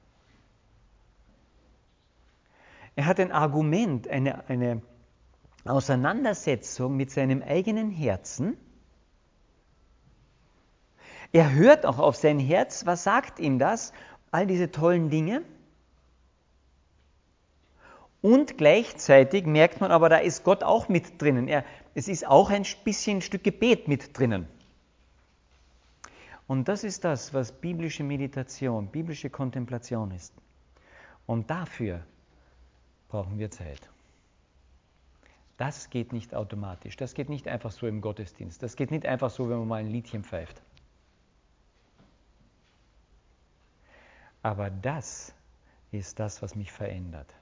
Er 2.96 3.06
hat 3.06 3.20
ein 3.20 3.32
Argument, 3.32 4.08
eine, 4.08 4.48
eine 4.48 4.82
Auseinandersetzung 5.66 6.96
mit 6.96 7.12
seinem 7.12 7.42
eigenen 7.42 7.90
Herzen. 7.90 8.58
Er 11.32 11.54
hört 11.54 11.86
auch 11.86 12.00
auf 12.00 12.16
sein 12.16 12.40
Herz, 12.40 12.86
was 12.86 13.04
sagt 13.04 13.40
ihm 13.40 13.60
das? 13.60 13.92
All 14.32 14.48
diese 14.48 14.72
tollen 14.72 15.10
Dinge. 15.10 15.44
Und 18.22 18.58
gleichzeitig 18.58 19.46
merkt 19.46 19.82
man 19.82 19.92
aber, 19.92 20.10
da 20.10 20.18
ist 20.18 20.44
Gott 20.44 20.64
auch 20.64 20.88
mit 20.88 21.22
drinnen. 21.22 21.48
Er, 21.48 21.64
es 21.94 22.08
ist 22.08 22.26
auch 22.26 22.50
ein 22.50 22.66
bisschen 22.84 23.18
ein 23.18 23.22
Stück 23.22 23.44
Gebet 23.44 23.88
mit 23.88 24.18
drinnen. 24.18 24.48
Und 26.48 26.68
das 26.68 26.84
ist 26.84 27.04
das, 27.04 27.34
was 27.34 27.52
biblische 27.52 28.04
Meditation, 28.04 28.88
biblische 28.88 29.30
Kontemplation 29.30 30.12
ist. 30.12 30.34
Und 31.26 31.50
dafür 31.50 32.06
brauchen 33.08 33.38
wir 33.40 33.52
Zeit. 33.52 33.90
Das 35.58 35.90
geht 35.90 36.12
nicht 36.12 36.36
automatisch. 36.36 36.98
Das 36.98 37.14
geht 37.14 37.30
nicht 37.30 37.48
einfach 37.48 37.72
so 37.72 37.88
im 37.88 38.02
Gottesdienst. 38.02 38.62
Das 38.62 38.76
geht 38.76 38.92
nicht 38.92 39.06
einfach 39.06 39.30
so, 39.30 39.50
wenn 39.50 39.60
man 39.60 39.68
mal 39.68 39.80
ein 39.80 39.90
Liedchen 39.90 40.24
pfeift. 40.24 40.62
Aber 44.42 44.70
das 44.70 45.34
ist 45.92 46.20
das, 46.20 46.42
was 46.42 46.56
mich 46.56 46.72
verändert. 46.72 47.34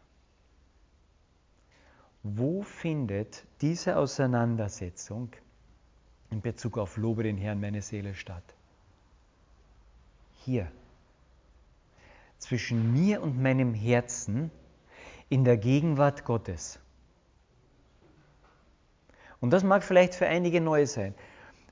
Wo 2.22 2.62
findet 2.62 3.44
diese 3.60 3.98
Auseinandersetzung 3.98 5.30
in 6.30 6.40
Bezug 6.40 6.78
auf 6.78 6.96
Lobe 6.96 7.24
den 7.24 7.38
Herrn 7.38 7.60
meine 7.60 7.82
Seele 7.82 8.14
statt? 8.16 8.44
Hier. 10.46 10.72
Zwischen 12.38 12.94
mir 12.94 13.22
und 13.22 13.42
meinem 13.42 13.74
Herzen 13.74 14.52
in 15.34 15.44
der 15.44 15.58
Gegenwart 15.58 16.26
Gottes. 16.26 16.80
Und 19.40 19.50
das 19.50 19.64
mag 19.64 19.84
vielleicht 19.84 20.14
für 20.14 20.28
einige 20.28 20.62
neu 20.62 20.86
sein, 20.86 21.16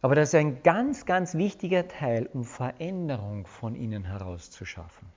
aber 0.02 0.16
das 0.16 0.30
ist 0.30 0.36
ein 0.36 0.64
ganz, 0.64 1.06
ganz 1.06 1.36
wichtiger 1.36 1.88
Teil, 1.88 2.28
um 2.34 2.44
Veränderung 2.44 3.46
von 3.46 3.76
innen 3.76 4.04
heraus 4.04 4.50
zu 4.50 4.66
schaffen. 4.66 5.08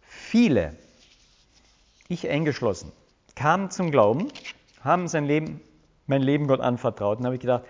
Viele 0.00 0.76
ich 2.08 2.28
eingeschlossen, 2.28 2.90
kamen 3.36 3.70
zum 3.70 3.92
Glauben, 3.92 4.32
haben 4.82 5.06
sein 5.06 5.26
Leben, 5.26 5.60
mein 6.08 6.22
Leben 6.22 6.48
Gott 6.48 6.60
anvertraut 6.60 7.18
und 7.20 7.24
habe 7.24 7.36
ich 7.36 7.40
gedacht, 7.40 7.64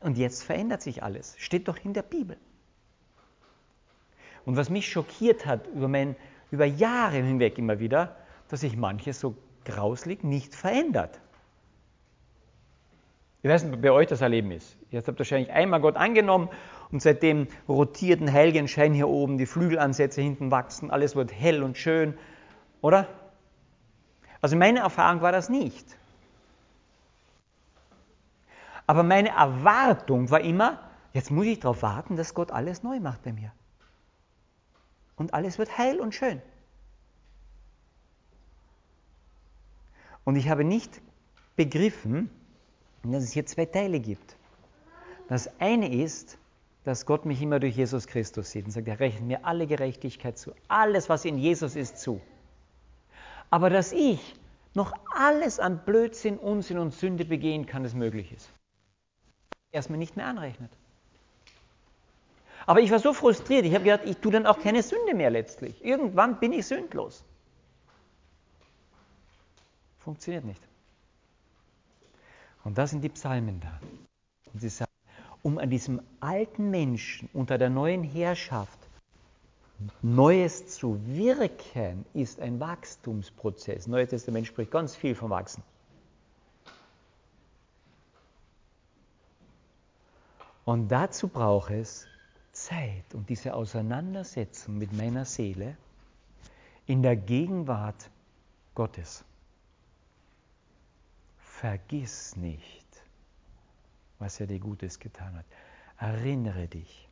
und 0.00 0.18
jetzt 0.18 0.42
verändert 0.42 0.82
sich 0.82 1.04
alles. 1.04 1.36
Steht 1.38 1.68
doch 1.68 1.78
in 1.84 1.94
der 1.94 2.02
Bibel. 2.02 2.36
Und 4.44 4.56
was 4.56 4.70
mich 4.70 4.88
schockiert 4.88 5.46
hat 5.46 5.66
über, 5.68 5.88
mein, 5.88 6.16
über 6.50 6.64
Jahre 6.64 7.16
hinweg 7.16 7.58
immer 7.58 7.78
wieder, 7.78 8.16
dass 8.48 8.60
sich 8.60 8.76
manches 8.76 9.20
so 9.20 9.36
grauslig 9.64 10.24
nicht 10.24 10.54
verändert. 10.54 11.20
Ich 13.42 13.50
weiß 13.50 13.64
nicht, 13.64 13.82
bei 13.82 13.90
euch 13.90 14.06
das 14.06 14.20
Erleben 14.20 14.52
ist. 14.52 14.76
Ihr 14.90 15.02
habt 15.04 15.18
wahrscheinlich 15.18 15.50
einmal 15.50 15.80
Gott 15.80 15.96
angenommen 15.96 16.48
und 16.92 17.02
seitdem 17.02 17.48
rotiert 17.68 18.20
ein 18.20 18.32
Heiligenschein 18.32 18.94
hier 18.94 19.08
oben, 19.08 19.36
die 19.36 19.46
Flügelansätze 19.46 20.20
hinten 20.20 20.50
wachsen, 20.50 20.90
alles 20.90 21.16
wird 21.16 21.32
hell 21.32 21.62
und 21.62 21.76
schön, 21.76 22.14
oder? 22.82 23.08
Also 24.40 24.56
meine 24.56 24.80
Erfahrung 24.80 25.22
war 25.22 25.32
das 25.32 25.48
nicht. 25.48 25.96
Aber 28.86 29.02
meine 29.02 29.30
Erwartung 29.30 30.30
war 30.30 30.40
immer, 30.40 30.78
jetzt 31.12 31.30
muss 31.30 31.46
ich 31.46 31.60
darauf 31.60 31.82
warten, 31.82 32.16
dass 32.16 32.34
Gott 32.34 32.50
alles 32.50 32.82
neu 32.82 33.00
macht 33.00 33.22
bei 33.22 33.32
mir. 33.32 33.52
Und 35.16 35.34
alles 35.34 35.58
wird 35.58 35.78
heil 35.78 36.00
und 36.00 36.14
schön. 36.14 36.40
Und 40.24 40.36
ich 40.36 40.48
habe 40.48 40.64
nicht 40.64 41.00
begriffen, 41.56 42.30
dass 43.02 43.24
es 43.24 43.32
hier 43.32 43.46
zwei 43.46 43.66
Teile 43.66 44.00
gibt. 44.00 44.36
Das 45.28 45.60
eine 45.60 45.92
ist, 45.92 46.38
dass 46.84 47.06
Gott 47.06 47.24
mich 47.24 47.40
immer 47.42 47.60
durch 47.60 47.76
Jesus 47.76 48.06
Christus 48.06 48.50
sieht 48.50 48.64
und 48.64 48.72
sagt, 48.72 48.88
er 48.88 49.00
rechnet 49.00 49.24
mir 49.24 49.44
alle 49.44 49.66
Gerechtigkeit 49.66 50.38
zu. 50.38 50.52
Alles, 50.68 51.08
was 51.08 51.24
in 51.24 51.38
Jesus 51.38 51.76
ist, 51.76 51.98
zu. 51.98 52.20
Aber 53.50 53.70
dass 53.70 53.92
ich 53.92 54.34
noch 54.74 54.92
alles 55.14 55.60
an 55.60 55.84
Blödsinn, 55.84 56.38
Unsinn 56.38 56.78
und 56.78 56.92
Sünde 56.92 57.24
begehen 57.24 57.66
kann, 57.66 57.82
das 57.82 57.94
möglich 57.94 58.32
ist. 58.32 58.50
Erstmal 59.70 59.98
nicht 59.98 60.16
mehr 60.16 60.26
anrechnet. 60.26 60.70
Aber 62.66 62.80
ich 62.80 62.90
war 62.90 62.98
so 62.98 63.12
frustriert, 63.12 63.64
ich 63.64 63.74
habe 63.74 63.84
gedacht, 63.84 64.02
ich 64.04 64.16
tue 64.18 64.32
dann 64.32 64.46
auch 64.46 64.60
keine 64.60 64.82
Sünde 64.82 65.14
mehr 65.14 65.30
letztlich. 65.30 65.84
Irgendwann 65.84 66.38
bin 66.38 66.52
ich 66.52 66.66
sündlos. 66.66 67.24
Funktioniert 69.98 70.44
nicht. 70.44 70.62
Und 72.64 72.78
da 72.78 72.86
sind 72.86 73.02
die 73.02 73.08
Psalmen 73.08 73.60
da. 73.60 73.80
Und 74.52 74.60
sie 74.60 74.68
sagen, 74.68 74.90
um 75.42 75.58
an 75.58 75.70
diesem 75.70 76.00
alten 76.20 76.70
Menschen 76.70 77.28
unter 77.32 77.58
der 77.58 77.70
neuen 77.70 78.04
Herrschaft 78.04 78.78
Neues 80.00 80.68
zu 80.68 81.00
wirken 81.06 82.04
ist 82.14 82.40
ein 82.40 82.60
Wachstumsprozess. 82.60 83.88
Neues 83.88 84.10
Testament 84.10 84.46
spricht 84.46 84.70
ganz 84.70 84.94
viel 84.94 85.14
vom 85.14 85.30
Wachsen. 85.30 85.62
Und 90.64 90.88
dazu 90.88 91.26
braucht 91.26 91.72
es 91.72 92.06
Zeit 92.52 93.14
und 93.14 93.28
diese 93.28 93.54
Auseinandersetzung 93.54 94.78
mit 94.78 94.92
meiner 94.92 95.24
Seele, 95.24 95.76
in 96.86 97.02
der 97.02 97.16
Gegenwart 97.16 98.10
Gottes. 98.74 99.24
Vergiss 101.38 102.36
nicht, 102.36 102.86
was 104.18 104.38
er 104.40 104.46
dir 104.46 104.58
Gutes 104.58 104.98
getan 104.98 105.36
hat. 105.36 105.46
Erinnere 105.98 106.68
dich. 106.68 107.08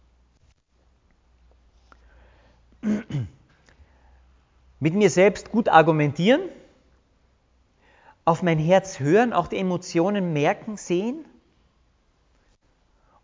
Mit 4.80 4.94
mir 4.94 5.10
selbst 5.10 5.50
gut 5.50 5.68
argumentieren, 5.68 6.40
auf 8.24 8.42
mein 8.42 8.58
Herz 8.58 9.00
hören, 9.00 9.32
auch 9.32 9.48
die 9.48 9.58
Emotionen 9.58 10.32
merken, 10.32 10.76
sehen 10.76 11.24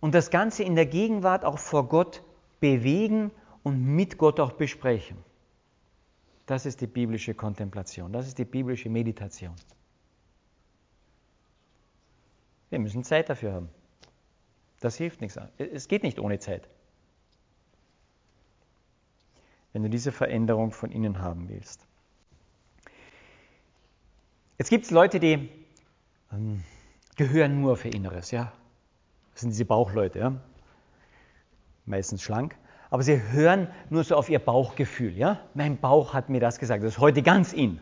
und 0.07 0.15
das 0.15 0.31
Ganze 0.31 0.63
in 0.63 0.77
der 0.77 0.87
Gegenwart 0.87 1.45
auch 1.45 1.59
vor 1.59 1.89
Gott 1.89 2.23
bewegen 2.61 3.33
und 3.65 3.85
mit 3.85 4.19
Gott 4.19 4.39
auch 4.39 4.53
besprechen. 4.53 5.17
Das 6.47 6.65
ist 6.65 6.81
die 6.81 6.87
biblische 6.87 7.35
Kontemplation, 7.35 8.13
das 8.13 8.29
ist 8.29 8.39
die 8.39 8.45
biblische 8.45 8.89
Meditation. 8.89 9.57
Wir 12.71 12.79
müssen 12.79 13.03
Zeit 13.03 13.29
dafür 13.29 13.55
haben. 13.55 13.69
Das 14.79 14.95
hilft 14.95 15.21
nichts. 15.21 15.41
Es 15.59 15.89
geht 15.89 16.05
nicht 16.05 16.21
ohne 16.21 16.39
Zeit. 16.39 16.69
Wenn 19.73 19.83
du 19.83 19.91
diese 19.91 20.13
Veränderung 20.13 20.71
von 20.71 20.93
innen 20.93 21.19
haben 21.19 21.49
willst. 21.49 21.85
Jetzt 24.57 24.71
gibt 24.71 24.85
es 24.85 24.93
Leute, 24.93 25.19
die 25.19 25.49
ähm, 26.31 26.63
gehören 27.17 27.61
nur 27.61 27.77
für 27.77 27.89
Inneres, 27.89 28.31
ja. 28.31 28.53
Das 29.37 29.43
sind 29.43 29.51
diese 29.51 29.67
Bauchleute, 29.67 30.19
ja. 30.19 30.33
Meistens 31.85 32.23
schlank. 32.23 32.57
Aber 32.89 33.03
sie 33.03 33.21
hören 33.21 33.69
nur 33.91 34.03
so 34.03 34.17
auf 34.17 34.31
ihr 34.31 34.39
Bauchgefühl, 34.39 35.15
ja. 35.15 35.41
Mein 35.53 35.77
Bauch 35.77 36.15
hat 36.15 36.31
mir 36.31 36.41
das 36.41 36.59
gesagt. 36.59 36.83
Das 36.83 36.95
ist 36.95 36.99
heute 37.01 37.21
ganz 37.21 37.53
in. 37.53 37.79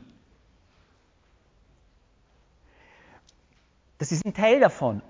Das 3.98 4.10
ist 4.10 4.26
ein 4.26 4.34
Teil 4.34 4.58
davon, 4.58 5.00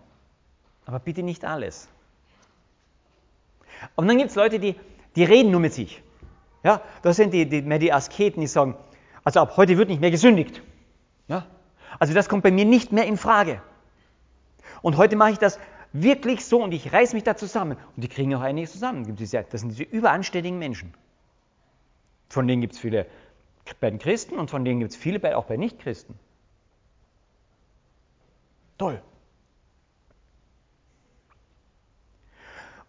aber 0.84 0.98
bitte 0.98 1.22
nicht 1.22 1.46
alles. 1.46 1.88
Und 3.96 4.06
dann 4.06 4.18
gibt 4.18 4.28
es 4.28 4.36
Leute, 4.36 4.58
die, 4.60 4.78
die 5.16 5.24
reden 5.24 5.50
nur 5.50 5.60
mit 5.60 5.72
sich. 5.72 6.02
Ja, 6.62 6.82
das 7.00 7.16
sind 7.16 7.32
die, 7.32 7.48
die, 7.48 7.62
mehr 7.62 7.78
die 7.78 7.90
Asketen, 7.90 8.42
die 8.42 8.48
sagen, 8.48 8.76
also 9.24 9.40
ab 9.40 9.56
heute 9.56 9.78
wird 9.78 9.88
nicht 9.88 10.02
mehr 10.02 10.10
gesündigt. 10.10 10.62
Ja, 11.26 11.46
also 11.98 12.12
das 12.12 12.28
kommt 12.28 12.42
bei 12.42 12.50
mir 12.50 12.66
nicht 12.66 12.92
mehr 12.92 13.06
in 13.06 13.16
Frage. 13.16 13.62
Und 14.82 14.98
heute 14.98 15.16
mache 15.16 15.30
ich 15.30 15.38
das 15.38 15.58
wirklich 15.94 16.44
so 16.44 16.62
und 16.62 16.72
ich 16.72 16.92
reiß 16.92 17.14
mich 17.14 17.22
da 17.22 17.36
zusammen. 17.36 17.78
Und 17.96 18.02
die 18.02 18.08
kriegen 18.08 18.34
auch 18.34 18.42
einiges 18.42 18.72
zusammen. 18.72 19.16
Das 19.16 19.60
sind 19.60 19.70
diese 19.70 19.84
überanständigen 19.84 20.58
Menschen. 20.58 20.92
Von 22.28 22.46
denen 22.46 22.60
gibt 22.60 22.74
es 22.74 22.80
viele 22.80 23.06
bei 23.80 23.88
den 23.88 23.98
Christen 23.98 24.36
und 24.36 24.50
von 24.50 24.64
denen 24.64 24.80
gibt 24.80 24.90
es 24.90 24.96
viele 24.96 25.20
bei, 25.20 25.36
auch 25.36 25.46
bei 25.46 25.56
Nichtchristen. 25.56 26.16
Toll. 28.76 29.00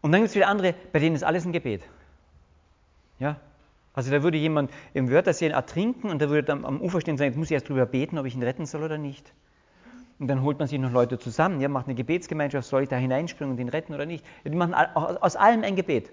Und 0.02 0.12
dann 0.12 0.22
gibt 0.22 0.30
es 0.30 0.36
wieder 0.36 0.48
andere, 0.48 0.74
bei 0.92 1.00
denen 1.00 1.16
ist 1.16 1.24
alles 1.24 1.46
ein 1.46 1.54
Gebet. 1.54 1.84
Ja? 3.20 3.40
Also 3.94 4.12
da 4.12 4.24
würde 4.24 4.38
jemand 4.38 4.72
im 4.94 5.10
Wörtersee 5.10 5.48
ertrinken 5.48 6.10
und 6.10 6.22
da 6.22 6.30
würde 6.30 6.44
dann 6.44 6.66
am 6.66 6.82
Ufer 6.82 7.00
stehen 7.00 7.14
und 7.14 7.18
sagen, 7.20 7.32
jetzt 7.32 7.38
muss 7.38 7.48
ich 7.48 7.54
erst 7.54 7.70
drüber 7.70 7.86
beten, 7.86 8.18
ob 8.18 8.26
ich 8.26 8.36
ihn 8.36 8.44
retten 8.44 8.66
soll 8.66 8.84
oder 8.84 8.98
nicht. 8.98 9.32
Und 10.18 10.28
dann 10.28 10.42
holt 10.42 10.60
man 10.60 10.68
sich 10.68 10.80
noch 10.80 10.92
Leute 10.92 11.20
zusammen, 11.20 11.60
ja, 11.60 11.68
macht 11.68 11.88
eine 11.88 11.96
Gebetsgemeinschaft, 11.96 12.68
soll 12.68 12.84
ich 12.84 12.90
da 12.90 12.96
hineinspringen 12.96 13.54
und 13.54 13.60
ihn 13.60 13.70
retten 13.70 13.94
oder 13.94 14.06
nicht? 14.06 14.26
Ja, 14.44 14.52
die 14.52 14.58
machen 14.58 14.74
aus 14.74 15.36
allem 15.36 15.64
ein 15.64 15.76
Gebet. 15.76 16.12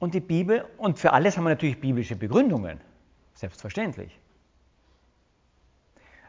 Und 0.00 0.14
die 0.14 0.20
Bibel, 0.20 0.64
und 0.78 0.98
für 0.98 1.12
alles 1.12 1.36
haben 1.36 1.44
wir 1.44 1.50
natürlich 1.50 1.80
biblische 1.80 2.16
Begründungen. 2.16 2.80
Selbstverständlich. 3.34 4.18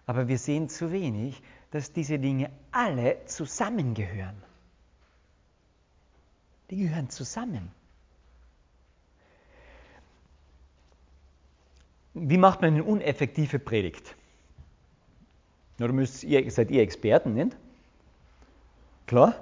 Aber 0.05 0.27
wir 0.27 0.37
sehen 0.37 0.69
zu 0.69 0.91
wenig, 0.91 1.41
dass 1.71 1.93
diese 1.93 2.17
Dinge 2.17 2.49
alle 2.71 3.25
zusammengehören. 3.25 4.41
Die 6.69 6.77
gehören 6.77 7.09
zusammen. 7.09 7.71
Wie 12.13 12.37
macht 12.37 12.61
man 12.61 12.73
eine 12.73 12.83
uneffektive 12.83 13.59
Predigt? 13.59 14.15
Na, 15.77 15.87
du 15.87 15.93
müsst, 15.93 16.23
ihr, 16.23 16.49
seid 16.51 16.71
ihr 16.71 16.81
Experten, 16.81 17.33
nicht? 17.33 17.55
Klar? 19.07 19.35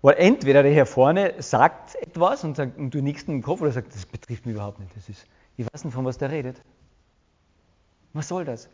Weil 0.00 0.16
entweder 0.18 0.62
der 0.62 0.72
hier 0.72 0.86
vorne 0.86 1.34
sagt 1.42 1.96
etwas 1.96 2.44
und, 2.44 2.56
sagt, 2.56 2.78
und 2.78 2.94
du 2.94 3.02
nickst 3.02 3.28
im 3.28 3.42
Kopf 3.42 3.60
oder 3.60 3.72
sagt, 3.72 3.94
das 3.94 4.06
betrifft 4.06 4.46
mich 4.46 4.54
überhaupt 4.54 4.78
nicht. 4.78 4.96
Das 4.96 5.08
ist, 5.08 5.26
ich 5.56 5.66
weiß 5.66 5.84
nicht, 5.84 5.94
von 5.94 6.04
was 6.04 6.18
der 6.18 6.30
redet. 6.30 6.62
Was 8.12 8.28
soll 8.28 8.44
das? 8.44 8.68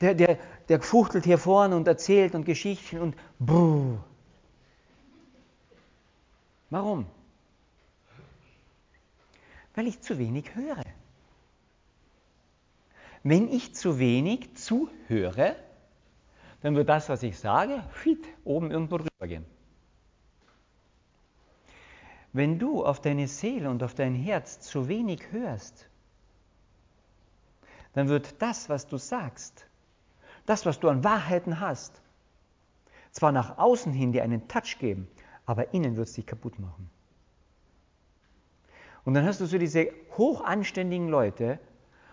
Der, 0.00 0.14
der, 0.14 0.38
der 0.68 0.80
fuchtelt 0.80 1.24
hier 1.24 1.38
vorne 1.38 1.76
und 1.76 1.88
erzählt 1.88 2.34
und 2.34 2.44
Geschichten 2.44 2.98
und 3.00 3.16
bruh. 3.38 3.98
Warum? 6.70 7.06
Weil 9.74 9.86
ich 9.86 10.00
zu 10.00 10.18
wenig 10.18 10.54
höre. 10.54 10.82
Wenn 13.28 13.52
ich 13.52 13.74
zu 13.74 13.98
wenig 13.98 14.56
zuhöre, 14.56 15.54
dann 16.62 16.74
wird 16.74 16.88
das, 16.88 17.10
was 17.10 17.22
ich 17.22 17.38
sage, 17.38 17.84
fit, 17.90 18.24
oben 18.42 18.70
irgendwo 18.70 18.96
drüber 18.96 19.26
gehen. 19.26 19.44
Wenn 22.32 22.58
du 22.58 22.82
auf 22.82 23.02
deine 23.02 23.28
Seele 23.28 23.68
und 23.68 23.82
auf 23.82 23.94
dein 23.94 24.14
Herz 24.14 24.60
zu 24.60 24.88
wenig 24.88 25.30
hörst, 25.30 25.90
dann 27.92 28.08
wird 28.08 28.40
das, 28.40 28.70
was 28.70 28.86
du 28.86 28.96
sagst, 28.96 29.66
das, 30.46 30.64
was 30.64 30.80
du 30.80 30.88
an 30.88 31.04
Wahrheiten 31.04 31.60
hast, 31.60 32.00
zwar 33.10 33.30
nach 33.30 33.58
außen 33.58 33.92
hin 33.92 34.12
dir 34.12 34.22
einen 34.22 34.48
Touch 34.48 34.78
geben, 34.78 35.06
aber 35.44 35.74
innen 35.74 35.96
wird 35.96 36.08
es 36.08 36.14
dich 36.14 36.24
kaputt 36.24 36.58
machen. 36.58 36.88
Und 39.04 39.12
dann 39.12 39.26
hast 39.26 39.42
du 39.42 39.44
so 39.44 39.58
diese 39.58 39.92
hochanständigen 40.16 41.10
Leute 41.10 41.60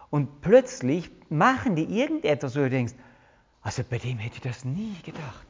und 0.10 0.42
plötzlich 0.42 1.12
machen 1.30 1.76
die 1.76 1.86
irgendetwas, 1.86 2.56
wo 2.56 2.60
du 2.60 2.70
denkst, 2.70 2.94
also 3.62 3.84
bei 3.90 3.98
dem 3.98 4.18
hätte 4.20 4.36
ich 4.36 4.42
das 4.42 4.64
nie 4.64 4.96
gedacht. 5.04 5.48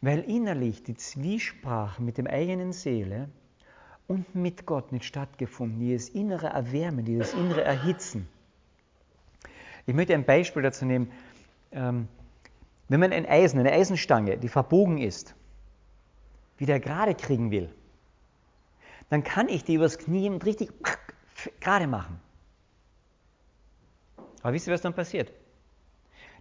Weil 0.00 0.20
innerlich 0.20 0.82
die 0.84 0.94
Zwiesprache 0.94 2.02
mit 2.02 2.18
dem 2.18 2.26
eigenen 2.26 2.72
Seele 2.72 3.28
und 4.06 4.34
mit 4.34 4.64
Gott 4.64 4.92
nicht 4.92 5.04
stattgefunden, 5.04 5.80
dieses 5.80 6.08
innere 6.08 6.46
Erwärmen, 6.48 7.04
dieses 7.04 7.34
innere 7.34 7.62
Erhitzen. 7.62 8.28
Ich 9.86 9.94
möchte 9.94 10.14
ein 10.14 10.24
Beispiel 10.24 10.62
dazu 10.62 10.84
nehmen. 10.84 11.10
Ähm, 11.72 12.08
wenn 12.88 13.00
man 13.00 13.12
ein 13.12 13.26
Eisen, 13.26 13.58
eine 13.58 13.72
Eisenstange, 13.72 14.38
die 14.38 14.48
verbogen 14.48 14.98
ist, 14.98 15.34
wieder 16.56 16.80
gerade 16.80 17.14
kriegen 17.14 17.50
will, 17.50 17.70
dann 19.10 19.24
kann 19.24 19.48
ich 19.48 19.64
die 19.64 19.74
übers 19.74 19.98
Knie 19.98 20.28
richtig 20.28 20.70
gerade 21.60 21.86
machen. 21.86 22.20
Aber 24.42 24.52
wisst 24.52 24.66
ihr, 24.66 24.72
was 24.72 24.82
dann 24.82 24.94
passiert? 24.94 25.32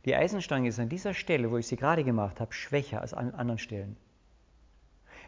Die 0.05 0.15
Eisenstange 0.15 0.69
ist 0.69 0.79
an 0.79 0.89
dieser 0.89 1.13
Stelle, 1.13 1.51
wo 1.51 1.57
ich 1.57 1.67
sie 1.67 1.75
gerade 1.75 2.03
gemacht 2.03 2.39
habe, 2.39 2.53
schwächer 2.53 3.01
als 3.01 3.13
an 3.13 3.31
anderen 3.31 3.59
Stellen 3.59 3.97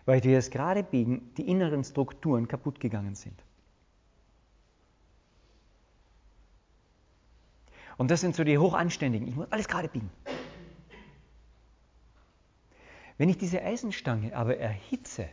weil 0.09 0.21
durch 0.21 0.33
das 0.33 0.49
gerade 0.49 0.81
Biegen 0.81 1.33
die 1.35 1.47
inneren 1.47 1.83
Strukturen 1.83 2.47
kaputt 2.47 2.79
gegangen 2.79 3.13
sind. 3.13 3.43
Und 7.95 8.09
das 8.09 8.21
sind 8.21 8.35
so 8.35 8.43
die 8.43 8.57
Hochanständigen. 8.57 9.27
Ich 9.27 9.35
muss 9.35 9.51
alles 9.51 9.67
gerade 9.67 9.87
biegen. 9.87 10.09
Wenn 13.19 13.29
ich 13.29 13.37
diese 13.37 13.61
Eisenstange 13.61 14.35
aber 14.35 14.57
erhitze 14.57 15.29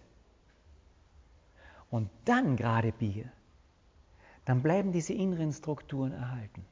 und 1.90 2.10
dann 2.24 2.56
gerade 2.56 2.92
biege, 2.92 3.30
dann 4.44 4.62
bleiben 4.62 4.92
diese 4.92 5.12
inneren 5.12 5.52
Strukturen 5.52 6.12
erhalten. 6.12 6.64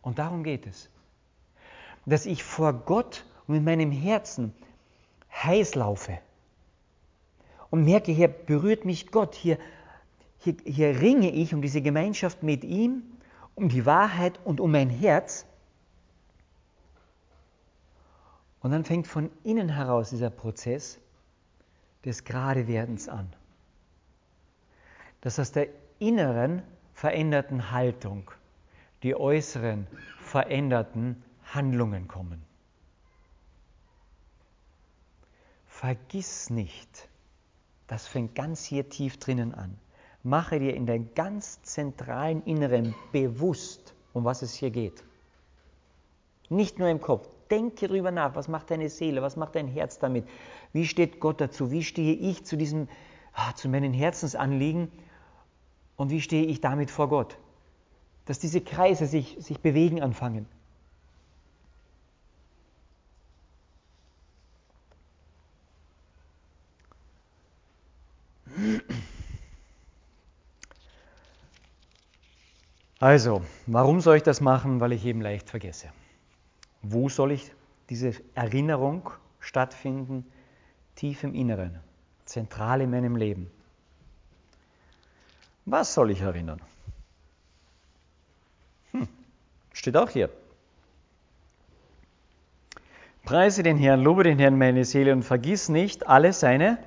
Und 0.00 0.18
darum 0.18 0.42
geht 0.42 0.66
es. 0.66 0.90
Dass 2.06 2.26
ich 2.26 2.42
vor 2.42 2.72
Gott 2.72 3.24
und 3.46 3.54
in 3.54 3.64
meinem 3.64 3.92
Herzen 3.92 4.52
heiß 5.32 5.74
laufe 5.76 6.18
und 7.70 7.84
merke, 7.84 8.12
hier 8.12 8.28
berührt 8.28 8.84
mich 8.84 9.10
Gott, 9.10 9.34
hier, 9.34 9.58
hier, 10.38 10.56
hier 10.64 11.00
ringe 11.00 11.30
ich 11.30 11.54
um 11.54 11.62
diese 11.62 11.80
Gemeinschaft 11.80 12.42
mit 12.42 12.64
ihm, 12.64 13.02
um 13.54 13.68
die 13.68 13.86
Wahrheit 13.86 14.40
und 14.44 14.60
um 14.60 14.72
mein 14.72 14.90
Herz. 14.90 15.46
Und 18.60 18.72
dann 18.72 18.84
fängt 18.84 19.06
von 19.06 19.30
innen 19.42 19.68
heraus 19.68 20.10
dieser 20.10 20.30
Prozess 20.30 20.98
des 22.04 22.24
Geradewerdens 22.24 23.08
an. 23.08 23.32
Dass 25.20 25.38
aus 25.38 25.52
der 25.52 25.68
inneren 25.98 26.62
veränderten 26.94 27.70
Haltung 27.70 28.30
die 29.02 29.14
äußeren 29.14 29.86
veränderten 30.20 31.22
Handlungen 31.44 32.08
kommen. 32.08 32.44
vergiss 35.82 36.48
nicht, 36.48 37.08
das 37.88 38.06
fängt 38.06 38.36
ganz 38.36 38.62
hier 38.62 38.88
tief 38.88 39.18
drinnen 39.18 39.52
an. 39.52 39.76
Mache 40.22 40.60
dir 40.60 40.76
in 40.76 40.86
deinem 40.86 41.12
ganz 41.16 41.60
zentralen 41.62 42.44
Inneren 42.44 42.94
bewusst, 43.10 43.92
um 44.12 44.24
was 44.24 44.42
es 44.42 44.54
hier 44.54 44.70
geht. 44.70 45.02
Nicht 46.48 46.78
nur 46.78 46.88
im 46.88 47.00
Kopf. 47.00 47.28
Denke 47.50 47.88
darüber 47.88 48.12
nach, 48.12 48.36
was 48.36 48.46
macht 48.46 48.70
deine 48.70 48.88
Seele, 48.88 49.22
was 49.22 49.34
macht 49.34 49.56
dein 49.56 49.66
Herz 49.66 49.98
damit? 49.98 50.24
Wie 50.72 50.86
steht 50.86 51.20
Gott 51.20 51.40
dazu? 51.40 51.70
Wie 51.70 51.84
stehe 51.84 52.14
ich 52.14 52.44
zu 52.44 52.56
diesem, 52.56 52.88
ah, 53.34 53.54
zu 53.54 53.68
meinen 53.68 53.92
Herzensanliegen 53.92 54.90
und 55.96 56.10
wie 56.10 56.20
stehe 56.20 56.46
ich 56.46 56.60
damit 56.60 56.90
vor 56.90 57.08
Gott? 57.08 57.38
Dass 58.24 58.38
diese 58.38 58.60
Kreise 58.60 59.06
sich, 59.06 59.36
sich 59.40 59.60
bewegen 59.60 60.00
anfangen. 60.00 60.46
Also, 73.02 73.42
warum 73.66 74.00
soll 74.00 74.18
ich 74.18 74.22
das 74.22 74.40
machen? 74.40 74.78
Weil 74.80 74.92
ich 74.92 75.04
eben 75.04 75.20
leicht 75.20 75.50
vergesse. 75.50 75.88
Wo 76.82 77.08
soll 77.08 77.32
ich 77.32 77.50
diese 77.90 78.14
Erinnerung 78.34 79.10
stattfinden? 79.40 80.24
Tief 80.94 81.24
im 81.24 81.34
Inneren, 81.34 81.80
zentral 82.24 82.80
in 82.80 82.90
meinem 82.90 83.16
Leben. 83.16 83.50
Was 85.64 85.94
soll 85.94 86.10
ich 86.10 86.20
erinnern? 86.20 86.60
Hm, 88.92 89.08
steht 89.72 89.96
auch 89.96 90.10
hier. 90.10 90.28
Preise 93.24 93.62
den 93.62 93.78
Herrn, 93.78 94.02
lobe 94.02 94.24
den 94.24 94.38
Herrn 94.38 94.58
meine 94.58 94.84
Seele 94.84 95.12
und 95.12 95.22
vergiss 95.22 95.68
nicht 95.68 96.08
alle 96.08 96.32
seine 96.32 96.78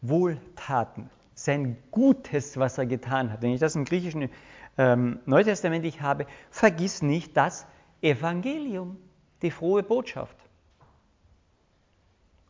Wohltaten, 0.00 1.10
sein 1.34 1.76
Gutes, 1.90 2.56
was 2.56 2.78
er 2.78 2.86
getan 2.86 3.30
hat. 3.30 3.42
Wenn 3.42 3.52
ich 3.52 3.60
das 3.60 3.76
im 3.76 3.84
griechischen 3.84 4.30
ähm, 4.78 5.20
Neutestamentlich 5.26 6.00
habe, 6.00 6.26
vergiss 6.50 7.02
nicht 7.02 7.36
das 7.36 7.66
Evangelium, 8.00 8.96
die 9.42 9.50
frohe 9.50 9.82
Botschaft. 9.82 10.36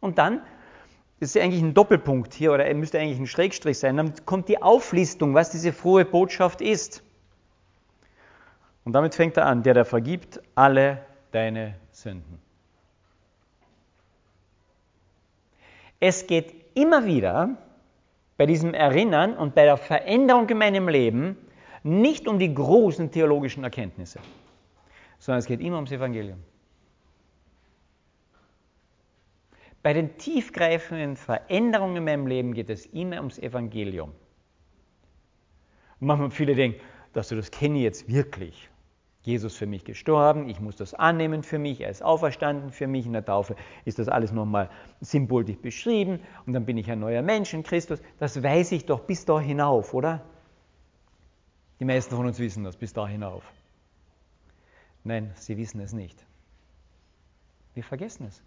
Und 0.01 0.19
dann 0.19 0.43
ist 1.21 1.35
ja 1.35 1.43
eigentlich 1.43 1.63
ein 1.63 1.75
Doppelpunkt 1.75 2.33
hier 2.33 2.53
oder 2.53 2.65
er 2.65 2.75
müsste 2.75 2.99
eigentlich 2.99 3.19
ein 3.19 3.27
Schrägstrich 3.27 3.79
sein. 3.79 3.97
Dann 3.97 4.15
kommt 4.25 4.49
die 4.49 4.63
Auflistung, 4.63 5.35
was 5.35 5.51
diese 5.51 5.73
frohe 5.73 6.05
Botschaft 6.05 6.63
ist. 6.63 7.03
Und 8.85 8.95
damit 8.95 9.15
fängt 9.15 9.37
er 9.37 9.47
an, 9.47 9.63
der 9.63 9.75
da 9.75 9.85
vergibt 9.85 10.41
alle 10.55 11.05
deine 11.33 11.77
Sünden. 11.93 12.41
Es 16.01 16.27
geht 16.27 16.55
immer 16.75 17.05
wieder 17.05 17.59
bei 18.39 18.47
diesem 18.47 18.73
Erinnern 18.73 19.37
und 19.37 19.55
bei 19.55 19.65
der 19.65 19.77
Veränderung 19.77 20.49
in 20.49 20.57
meinem 20.57 20.89
Leben 20.89 21.37
nicht 21.83 22.27
um 22.27 22.39
die 22.39 22.55
großen 22.55 23.11
theologischen 23.11 23.65
Erkenntnisse, 23.65 24.19
sondern 25.19 25.41
es 25.41 25.47
geht 25.47 25.61
immer 25.61 25.77
ums 25.77 25.93
Evangelium. 25.93 26.39
Bei 29.83 29.93
den 29.93 30.19
tiefgreifenden 30.19 31.17
Veränderungen 31.17 31.97
in 31.97 32.05
meinem 32.05 32.27
Leben 32.27 32.53
geht 32.53 32.69
es 32.69 32.87
immer 32.87 33.17
ums 33.17 33.39
Evangelium. 33.39 34.13
Und 36.01 36.07
manchmal 36.07 36.31
viele 36.31 36.55
denken, 36.55 36.81
dass 37.13 37.29
du 37.29 37.37
das 37.37 37.51
kenne 37.51 37.79
jetzt 37.79 38.09
wirklich. 38.09 38.69
Jesus 39.23 39.55
für 39.55 39.67
mich 39.67 39.85
gestorben, 39.85 40.49
ich 40.49 40.61
muss 40.61 40.77
das 40.77 40.95
annehmen 40.95 41.43
für 41.43 41.59
mich, 41.59 41.83
er 41.83 41.91
ist 41.91 42.03
auferstanden 42.03 42.71
für 42.71 42.87
mich, 42.87 43.05
in 43.05 43.13
der 43.13 43.25
Taufe 43.25 43.55
ist 43.85 43.99
das 43.99 44.09
alles 44.09 44.33
nochmal 44.33 44.71
symbolisch 45.03 45.59
beschrieben 45.59 46.21
und 46.47 46.55
dann 46.55 46.65
bin 46.65 46.79
ich 46.79 46.91
ein 46.91 47.01
neuer 47.01 47.21
Mensch 47.21 47.53
in 47.53 47.63
Christus. 47.63 48.01
Das 48.19 48.43
weiß 48.43 48.73
ich 48.73 48.87
doch 48.87 49.01
bis 49.01 49.27
da 49.27 49.39
hinauf, 49.39 49.93
oder? 49.93 50.25
Die 51.81 51.85
meisten 51.85 52.15
von 52.17 52.27
uns 52.27 52.39
wissen 52.39 52.65
das 52.65 52.77
bis 52.77 52.95
da 52.95 53.07
hinauf. 53.07 53.45
Nein, 55.05 55.33
sie 55.35 55.57
wissen 55.59 55.81
es 55.81 55.93
nicht. 55.93 56.25
Wir 57.75 57.85
vergessen 57.85 58.27
es. 58.27 58.43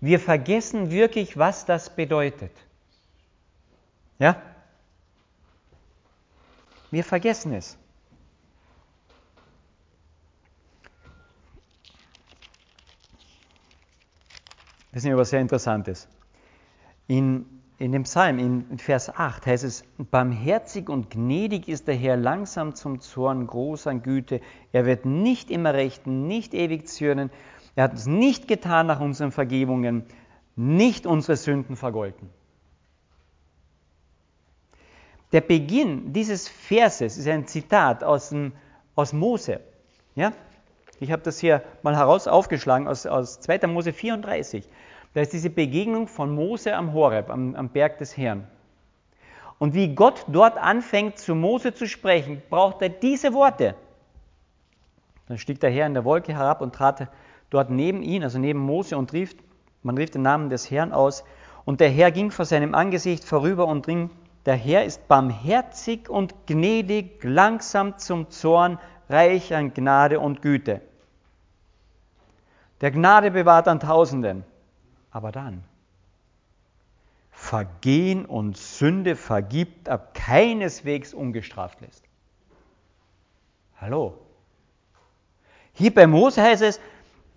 Wir 0.00 0.20
vergessen 0.20 0.90
wirklich, 0.90 1.36
was 1.36 1.64
das 1.64 1.94
bedeutet. 1.94 2.52
Ja? 4.18 4.40
Wir 6.90 7.04
vergessen 7.04 7.52
es. 7.52 7.76
Das 14.92 15.04
ist 15.04 15.10
mir 15.10 15.16
was 15.16 15.30
sehr 15.30 15.40
Interessantes. 15.40 16.08
In, 17.06 17.46
in 17.78 17.92
dem 17.92 18.04
Psalm, 18.04 18.38
in 18.38 18.78
Vers 18.78 19.10
8 19.14 19.46
heißt 19.46 19.64
es, 19.64 19.84
barmherzig 19.98 20.88
und 20.88 21.10
gnädig 21.10 21.68
ist 21.68 21.86
der 21.88 21.94
Herr 21.94 22.16
langsam 22.16 22.74
zum 22.74 23.00
Zorn, 23.00 23.46
groß 23.46 23.86
an 23.86 24.02
Güte. 24.02 24.40
Er 24.72 24.86
wird 24.86 25.04
nicht 25.04 25.50
immer 25.50 25.74
rechten, 25.74 26.26
nicht 26.26 26.54
ewig 26.54 26.88
zürnen. 26.88 27.30
Er 27.78 27.84
hat 27.84 27.92
uns 27.92 28.06
nicht 28.06 28.48
getan 28.48 28.88
nach 28.88 28.98
unseren 28.98 29.30
Vergebungen, 29.30 30.04
nicht 30.56 31.06
unsere 31.06 31.36
Sünden 31.36 31.76
vergolten. 31.76 32.28
Der 35.30 35.42
Beginn 35.42 36.12
dieses 36.12 36.48
Verses 36.48 37.16
ist 37.16 37.28
ein 37.28 37.46
Zitat 37.46 38.02
aus, 38.02 38.30
dem, 38.30 38.50
aus 38.96 39.12
Mose. 39.12 39.60
Ja? 40.16 40.32
Ich 40.98 41.12
habe 41.12 41.22
das 41.22 41.38
hier 41.38 41.62
mal 41.84 41.94
heraus 41.94 42.26
aufgeschlagen 42.26 42.88
aus, 42.88 43.06
aus 43.06 43.38
2. 43.42 43.68
Mose 43.68 43.92
34. 43.92 44.68
Da 45.14 45.20
ist 45.20 45.32
diese 45.32 45.48
Begegnung 45.48 46.08
von 46.08 46.34
Mose 46.34 46.74
am 46.74 46.92
Horeb, 46.92 47.30
am, 47.30 47.54
am 47.54 47.68
Berg 47.68 47.98
des 47.98 48.16
Herrn. 48.16 48.44
Und 49.60 49.74
wie 49.74 49.94
Gott 49.94 50.24
dort 50.26 50.58
anfängt, 50.58 51.18
zu 51.18 51.36
Mose 51.36 51.72
zu 51.72 51.86
sprechen, 51.86 52.42
braucht 52.50 52.82
er 52.82 52.88
diese 52.88 53.34
Worte. 53.34 53.76
Dann 55.28 55.38
stieg 55.38 55.60
der 55.60 55.70
Herr 55.70 55.86
in 55.86 55.94
der 55.94 56.04
Wolke 56.04 56.34
herab 56.34 56.60
und 56.60 56.74
trat 56.74 57.06
dort 57.50 57.70
neben 57.70 58.02
ihn, 58.02 58.22
also 58.22 58.38
neben 58.38 58.58
Mose, 58.58 58.96
und 58.96 59.12
rief, 59.12 59.34
man 59.82 59.96
rief 59.96 60.10
den 60.10 60.22
Namen 60.22 60.50
des 60.50 60.70
Herrn 60.70 60.92
aus. 60.92 61.24
Und 61.64 61.80
der 61.80 61.90
Herr 61.90 62.10
ging 62.10 62.30
vor 62.30 62.44
seinem 62.44 62.74
Angesicht 62.74 63.24
vorüber 63.24 63.66
und 63.66 63.86
ring. 63.86 64.10
Der 64.46 64.56
Herr 64.56 64.84
ist 64.84 65.08
barmherzig 65.08 66.08
und 66.08 66.46
gnädig, 66.46 67.22
langsam 67.22 67.98
zum 67.98 68.30
Zorn, 68.30 68.78
reich 69.08 69.54
an 69.54 69.74
Gnade 69.74 70.20
und 70.20 70.42
Güte. 70.42 70.80
Der 72.80 72.90
Gnade 72.90 73.30
bewahrt 73.30 73.68
an 73.68 73.80
Tausenden, 73.80 74.44
aber 75.10 75.32
dann 75.32 75.64
Vergehen 77.30 78.26
und 78.26 78.56
Sünde 78.56 79.14
vergibt, 79.14 79.88
ab 79.88 80.12
keineswegs 80.12 81.14
ungestraft 81.14 81.80
lässt. 81.80 82.04
Hallo. 83.80 84.18
Hier 85.72 85.94
bei 85.94 86.08
Mose 86.08 86.42
heißt 86.42 86.62
es, 86.62 86.80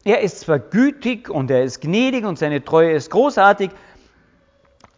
er 0.03 0.21
ist 0.21 0.39
zwar 0.41 0.59
gütig 0.59 1.29
und 1.29 1.51
er 1.51 1.63
ist 1.63 1.81
gnädig 1.81 2.25
und 2.25 2.39
seine 2.39 2.63
Treue 2.63 2.91
ist 2.91 3.11
großartig, 3.11 3.71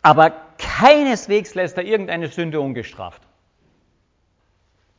aber 0.01 0.31
keineswegs 0.57 1.55
lässt 1.55 1.77
er 1.77 1.83
irgendeine 1.83 2.27
Sünde 2.27 2.61
ungestraft. 2.61 3.21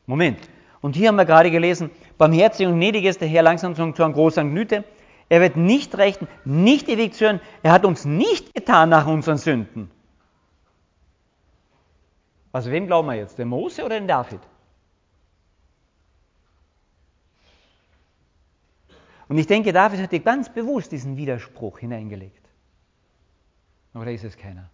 Moment. 0.05 0.39
Und 0.81 0.95
hier 0.95 1.07
haben 1.07 1.15
wir 1.15 1.25
gerade 1.25 1.49
gelesen, 1.49 1.89
barmherzig 2.17 2.67
und 2.67 2.75
gnädig 2.75 3.05
ist 3.05 3.21
der 3.21 3.27
Herr 3.27 3.41
langsam 3.41 3.75
zu 3.75 3.81
einem 3.81 4.13
großen 4.13 4.51
Gnüte. 4.51 4.83
Er 5.29 5.41
wird 5.41 5.57
nicht 5.57 5.97
rechten, 5.97 6.27
nicht 6.43 6.87
ewig 6.87 7.15
zürnen. 7.15 7.41
Er 7.63 7.71
hat 7.71 7.85
uns 7.85 8.05
nicht 8.05 8.53
getan 8.53 8.89
nach 8.89 9.07
unseren 9.07 9.37
Sünden. 9.37 9.89
Also 12.51 12.71
wem 12.71 12.85
glauben 12.85 13.07
wir 13.07 13.15
jetzt? 13.15 13.39
Den 13.39 13.47
Mose 13.47 13.83
oder 13.83 13.99
den 13.99 14.07
David? 14.07 14.39
Und 19.27 19.37
ich 19.37 19.47
denke, 19.47 19.73
David 19.73 20.01
hat 20.01 20.23
ganz 20.23 20.49
bewusst 20.49 20.91
diesen 20.91 21.17
Widerspruch 21.17 21.79
hineingelegt. 21.79 22.47
Da 23.93 24.03
ist 24.03 24.23
es 24.23 24.37
keiner. 24.37 24.69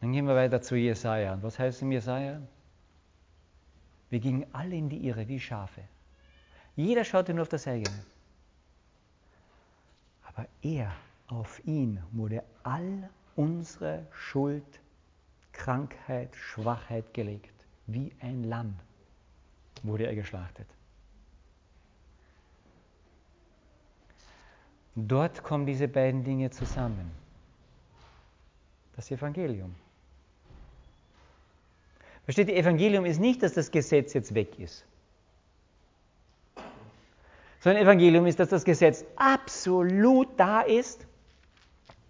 Dann 0.00 0.12
gehen 0.12 0.26
wir 0.26 0.34
weiter 0.34 0.60
zu 0.60 0.76
Jesaja. 0.76 1.34
Und 1.34 1.42
was 1.42 1.58
heißt 1.58 1.82
im 1.82 1.90
Jesaja? 1.90 2.40
Wir 4.10 4.20
gingen 4.20 4.46
alle 4.52 4.76
in 4.76 4.88
die 4.88 5.06
Irre 5.06 5.26
wie 5.26 5.40
Schafe. 5.40 5.82
Jeder 6.76 7.04
schaute 7.04 7.34
nur 7.34 7.42
auf 7.42 7.48
das 7.48 7.66
eigene. 7.66 8.04
Aber 10.22 10.46
er, 10.62 10.92
auf 11.26 11.60
ihn 11.66 12.00
wurde 12.12 12.44
all 12.62 13.10
unsere 13.34 14.06
Schuld, 14.12 14.80
Krankheit, 15.52 16.34
Schwachheit 16.36 17.12
gelegt. 17.12 17.66
Wie 17.86 18.12
ein 18.20 18.44
Lamm 18.44 18.76
wurde 19.82 20.06
er 20.06 20.14
geschlachtet. 20.14 20.68
Dort 25.06 25.42
kommen 25.42 25.66
diese 25.66 25.86
beiden 25.86 26.24
Dinge 26.24 26.50
zusammen. 26.50 27.10
Das 28.96 29.10
Evangelium. 29.10 29.74
Versteht 32.24 32.48
ihr, 32.48 32.56
Evangelium 32.56 33.04
ist 33.04 33.20
nicht, 33.20 33.42
dass 33.42 33.54
das 33.54 33.70
Gesetz 33.70 34.12
jetzt 34.12 34.34
weg 34.34 34.58
ist. 34.58 34.84
So 37.60 37.70
ein 37.70 37.76
Evangelium 37.76 38.26
ist, 38.26 38.38
dass 38.40 38.48
das 38.48 38.64
Gesetz 38.64 39.04
absolut 39.16 40.28
da 40.36 40.62
ist 40.62 41.06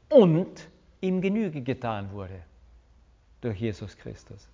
und 0.08 0.68
ihm 1.00 1.20
Genüge 1.20 1.62
getan 1.62 2.10
wurde 2.12 2.42
durch 3.40 3.58
Jesus 3.58 3.96
Christus. 3.96 4.48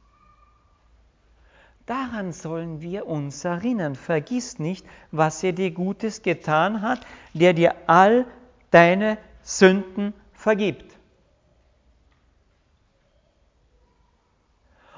Daran 1.86 2.32
sollen 2.32 2.80
wir 2.80 3.06
uns 3.06 3.44
erinnern. 3.44 3.94
Vergiss 3.94 4.58
nicht, 4.58 4.86
was 5.10 5.42
er 5.42 5.52
dir 5.52 5.70
Gutes 5.70 6.22
getan 6.22 6.80
hat, 6.80 7.06
der 7.34 7.52
dir 7.52 7.74
all 7.86 8.26
deine 8.70 9.18
Sünden 9.42 10.14
vergibt. 10.32 10.98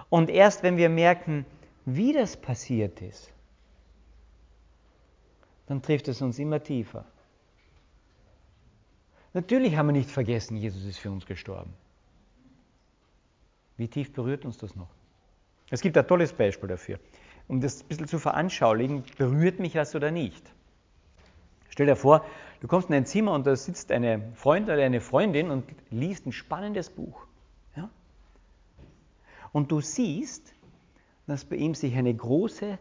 Und 0.09 0.31
erst 0.31 0.62
wenn 0.62 0.77
wir 0.77 0.88
merken, 0.88 1.44
wie 1.85 2.12
das 2.12 2.37
passiert 2.37 3.03
ist, 3.03 3.33
dann 5.66 5.83
trifft 5.83 6.07
es 6.07 6.22
uns 6.22 6.38
immer 6.38 6.62
tiefer. 6.62 7.05
Natürlich 9.35 9.77
haben 9.77 9.88
wir 9.88 9.92
nicht 9.92 10.11
vergessen, 10.11 10.57
Jesus 10.57 10.85
ist 10.85 10.99
für 10.99 11.11
uns 11.11 11.27
gestorben. 11.27 11.75
Wie 13.77 13.88
tief 13.88 14.12
berührt 14.12 14.44
uns 14.44 14.57
das 14.57 14.75
noch? 14.75 14.96
Es 15.71 15.81
gibt 15.81 15.97
ein 15.99 16.07
tolles 16.07 16.33
Beispiel 16.33 16.69
dafür. 16.69 16.99
Um 17.49 17.61
das 17.61 17.83
ein 17.83 17.89
bisschen 17.89 18.09
zu 18.09 18.19
veranschaulichen, 18.19 19.05
berührt 19.19 19.59
mich 19.59 19.73
das 19.73 19.95
oder 19.95 20.11
nicht. 20.11 20.53
Stell 21.69 21.87
dir 21.87 21.97
vor, 21.97 22.25
du 22.61 22.69
kommst 22.69 22.89
in 22.89 22.95
ein 22.95 23.07
Zimmer 23.07 23.33
und 23.33 23.47
da 23.47 23.55
sitzt 23.55 23.93
eine 23.93 24.33
Freund 24.35 24.69
oder 24.69 24.83
eine 24.83 25.01
Freundin 25.01 25.51
und 25.51 25.65
liest 25.91 26.27
ein 26.27 26.33
spannendes 26.33 26.91
Buch. 26.91 27.27
Ja? 27.77 27.91
Und 29.53 29.71
du 29.71 29.81
siehst, 29.81 30.55
dass 31.27 31.45
bei 31.45 31.57
ihm 31.57 31.75
sich 31.75 31.97
eine 31.97 32.15
große 32.15 32.79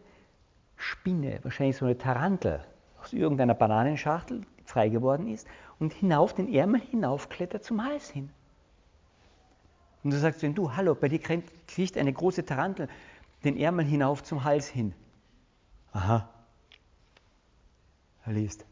Spinne, 0.76 1.40
wahrscheinlich 1.42 1.76
so 1.76 1.84
eine 1.84 1.98
Tarantel, 1.98 2.64
aus 3.02 3.12
irgendeiner 3.12 3.54
Bananenschachtel 3.54 4.42
frei 4.64 4.88
geworden 4.88 5.28
ist 5.28 5.46
und 5.78 5.92
hinauf 5.92 6.34
den 6.34 6.52
Ärmel 6.52 6.80
hinaufklettert 6.80 7.64
zum 7.64 7.84
Hals 7.84 8.10
hin. 8.10 8.30
Und 10.06 10.12
du 10.12 10.20
sagst 10.20 10.40
ihm, 10.44 10.54
du, 10.54 10.76
hallo, 10.76 10.94
bei 10.94 11.08
dir 11.08 11.18
kriegt 11.18 11.98
eine 11.98 12.12
große 12.12 12.46
Tarantel 12.46 12.88
den 13.42 13.56
Ärmel 13.56 13.84
hinauf 13.84 14.22
zum 14.22 14.44
Hals 14.44 14.68
hin. 14.68 14.94
Aha. 15.92 16.28
Er 18.24 18.32
liest. 18.32 18.64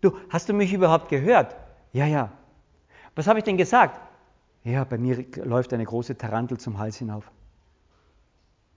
Du, 0.00 0.16
hast 0.30 0.48
du 0.48 0.54
mich 0.54 0.72
überhaupt 0.72 1.10
gehört? 1.10 1.54
Ja, 1.92 2.06
ja. 2.06 2.32
Was 3.16 3.26
habe 3.26 3.40
ich 3.40 3.44
denn 3.44 3.58
gesagt? 3.58 4.00
Ja, 4.64 4.84
bei 4.84 4.96
mir 4.96 5.26
läuft 5.44 5.74
eine 5.74 5.84
große 5.84 6.16
Tarantel 6.16 6.56
zum 6.56 6.78
Hals 6.78 6.96
hinauf. 6.96 7.30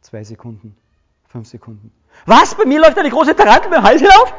Zwei 0.01 0.25
Sekunden, 0.25 0.75
fünf 1.29 1.47
Sekunden. 1.47 1.93
Was? 2.25 2.55
Bei 2.55 2.65
mir 2.65 2.81
läuft 2.81 2.97
eine 2.97 3.09
große 3.09 3.37
Tarantel 3.37 3.71
beim 3.71 3.83
Hals 3.83 4.01
hinauf? 4.01 4.33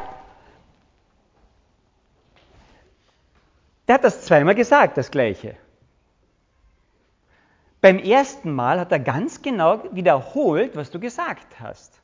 Der 3.87 3.95
hat 3.95 4.03
das 4.03 4.25
zweimal 4.25 4.53
gesagt, 4.53 4.95
das 4.99 5.09
Gleiche. 5.09 5.57
Beim 7.87 7.99
ersten 7.99 8.51
Mal 8.51 8.81
hat 8.81 8.91
er 8.91 8.99
ganz 8.99 9.41
genau 9.41 9.81
wiederholt, 9.93 10.75
was 10.75 10.91
du 10.91 10.99
gesagt 10.99 11.61
hast. 11.61 12.01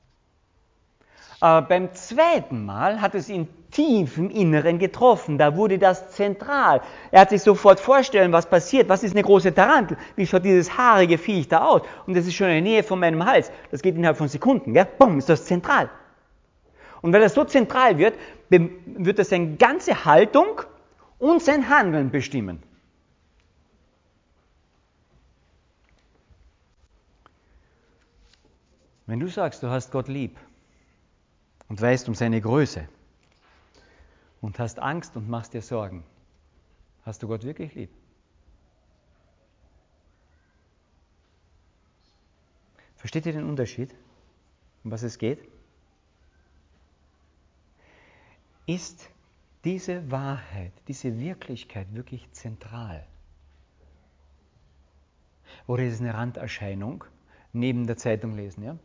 Aber 1.42 1.68
beim 1.68 1.94
zweiten 1.94 2.64
Mal 2.64 3.02
hat 3.02 3.16
es 3.16 3.28
ihn 3.28 3.50
tief 3.70 4.18
im 4.18 4.30
Inneren 4.30 4.80
getroffen. 4.80 5.38
Da 5.38 5.58
wurde 5.58 5.78
das 5.78 6.12
zentral. 6.12 6.80
Er 7.12 7.20
hat 7.20 7.32
sich 7.32 7.42
sofort 7.42 7.82
vorstellen, 7.82 8.32
was 8.32 8.46
passiert. 8.46 8.88
Was 8.88 9.04
ist 9.04 9.12
eine 9.12 9.24
große 9.24 9.54
Tarantel? 9.54 9.98
Wie 10.16 10.26
schaut 10.26 10.46
dieses 10.46 10.78
haarige 10.78 11.18
Viech 11.18 11.50
da 11.50 11.66
aus? 11.66 11.82
Und 12.08 12.16
das 12.16 12.28
ist 12.28 12.36
schon 12.36 12.48
in 12.48 12.54
der 12.54 12.62
Nähe 12.62 12.84
von 12.84 12.98
meinem 12.98 13.26
Hals. 13.26 13.52
Das 13.70 13.82
geht 13.82 13.98
innerhalb 13.98 14.16
von 14.16 14.30
Sekunden. 14.30 14.74
Gell? 14.74 14.88
Bumm, 14.98 15.18
ist 15.18 15.28
das 15.28 15.44
zentral. 15.44 15.90
Und 17.02 17.12
weil 17.12 17.20
das 17.20 17.34
so 17.34 17.44
zentral 17.44 17.98
wird, 17.98 18.14
wird 18.48 19.20
das 19.20 19.28
seine 19.28 19.58
ganze 19.58 20.06
Haltung 20.06 20.62
und 21.20 21.42
sein 21.42 21.68
Handeln 21.68 22.10
bestimmen. 22.10 22.64
Wenn 29.06 29.20
du 29.20 29.28
sagst, 29.28 29.62
du 29.64 29.70
hast 29.70 29.92
Gott 29.92 30.08
lieb 30.08 30.38
und 31.68 31.82
weißt 31.82 32.08
um 32.08 32.16
seine 32.16 32.40
Größe 32.40 32.88
und 34.42 34.60
hast 34.60 34.80
Angst 34.80 35.18
und 35.18 35.30
machst 35.30 35.54
dir 35.54 35.62
Sorgen, 35.62 36.04
hast 37.04 37.22
du 37.22 37.28
Gott 37.28 37.44
wirklich 37.44 37.74
lieb? 37.76 37.90
Versteht 42.96 43.26
ihr 43.26 43.34
den 43.34 43.50
Unterschied, 43.50 43.94
um 44.86 44.92
was 44.92 45.04
es 45.04 45.18
geht? 45.18 45.40
Ist 48.66 49.10
diese 49.66 50.10
Wahrheit, 50.10 50.72
diese 50.88 51.20
Wirklichkeit 51.20 51.94
wirklich 51.94 52.32
zentral? 52.32 53.06
Oder 55.68 55.84
ist 55.84 55.96
es 55.96 56.00
eine 56.00 56.14
Randerscheinung 56.14 57.04
neben 57.52 57.86
der 57.88 57.98
Zeitung 57.98 58.38
lesen? 58.38 58.64
Ja? 58.64 58.78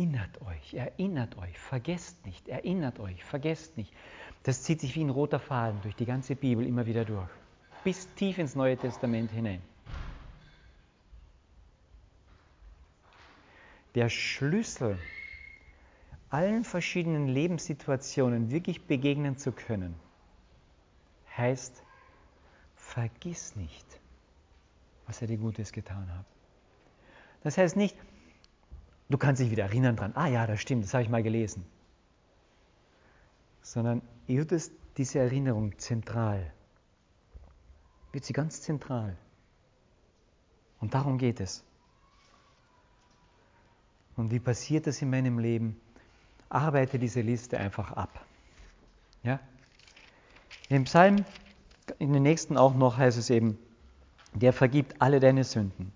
Erinnert 0.00 0.40
euch, 0.46 0.72
erinnert 0.72 1.36
euch, 1.36 1.58
vergesst 1.58 2.24
nicht, 2.24 2.48
erinnert 2.48 2.98
euch, 3.00 3.22
vergesst 3.22 3.76
nicht. 3.76 3.92
Das 4.44 4.62
zieht 4.62 4.80
sich 4.80 4.96
wie 4.96 5.04
ein 5.04 5.10
roter 5.10 5.38
Faden 5.38 5.78
durch 5.82 5.94
die 5.94 6.06
ganze 6.06 6.36
Bibel 6.36 6.66
immer 6.66 6.86
wieder 6.86 7.04
durch, 7.04 7.28
bis 7.84 8.08
tief 8.14 8.38
ins 8.38 8.54
Neue 8.54 8.78
Testament 8.78 9.30
hinein. 9.30 9.60
Der 13.94 14.08
Schlüssel, 14.08 14.98
allen 16.30 16.64
verschiedenen 16.64 17.28
Lebenssituationen 17.28 18.50
wirklich 18.50 18.86
begegnen 18.86 19.36
zu 19.36 19.52
können, 19.52 19.94
heißt, 21.36 21.82
vergiss 22.74 23.54
nicht, 23.54 24.00
was 25.06 25.20
er 25.20 25.28
dir 25.28 25.36
Gutes 25.36 25.72
getan 25.72 26.10
hat. 26.16 26.24
Das 27.42 27.58
heißt 27.58 27.76
nicht, 27.76 27.94
Du 29.10 29.18
kannst 29.18 29.42
dich 29.42 29.50
wieder 29.50 29.64
erinnern 29.64 29.96
dran, 29.96 30.12
ah 30.14 30.28
ja, 30.28 30.46
das 30.46 30.60
stimmt, 30.60 30.84
das 30.84 30.94
habe 30.94 31.02
ich 31.02 31.10
mal 31.10 31.24
gelesen. 31.24 31.66
Sondern 33.60 34.02
wird 34.28 34.52
es 34.52 34.70
diese 34.96 35.18
Erinnerung 35.18 35.76
zentral. 35.78 36.52
Wird 38.12 38.24
sie 38.24 38.32
ganz 38.32 38.62
zentral. 38.62 39.16
Und 40.78 40.94
darum 40.94 41.18
geht 41.18 41.40
es. 41.40 41.64
Und 44.16 44.30
wie 44.30 44.38
passiert 44.38 44.86
das 44.86 45.02
in 45.02 45.10
meinem 45.10 45.40
Leben? 45.40 45.80
Arbeite 46.48 46.98
diese 46.98 47.20
Liste 47.20 47.58
einfach 47.58 47.90
ab. 47.92 48.24
Ja? 49.24 49.40
Im 50.68 50.84
Psalm, 50.84 51.24
in 51.98 52.12
den 52.12 52.22
nächsten 52.22 52.56
auch 52.56 52.74
noch, 52.74 52.96
heißt 52.96 53.18
es 53.18 53.28
eben, 53.30 53.58
der 54.34 54.52
vergibt 54.52 55.02
alle 55.02 55.18
deine 55.18 55.42
Sünden 55.42 55.92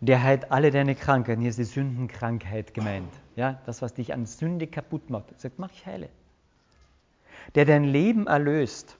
der 0.00 0.22
heilt 0.22 0.50
alle 0.50 0.70
deine 0.70 0.94
Krankheiten. 0.94 1.40
Hier 1.40 1.50
ist 1.50 1.58
die 1.58 1.64
Sündenkrankheit 1.64 2.74
gemeint. 2.74 3.12
Ja, 3.34 3.60
das, 3.66 3.82
was 3.82 3.94
dich 3.94 4.12
an 4.12 4.26
Sünde 4.26 4.66
kaputt 4.66 5.10
macht. 5.10 5.30
Er 5.32 5.38
sagt, 5.38 5.58
mach 5.58 5.70
ich 5.72 5.86
heile. 5.86 6.08
Der 7.54 7.64
dein 7.64 7.84
Leben 7.84 8.26
erlöst 8.26 8.96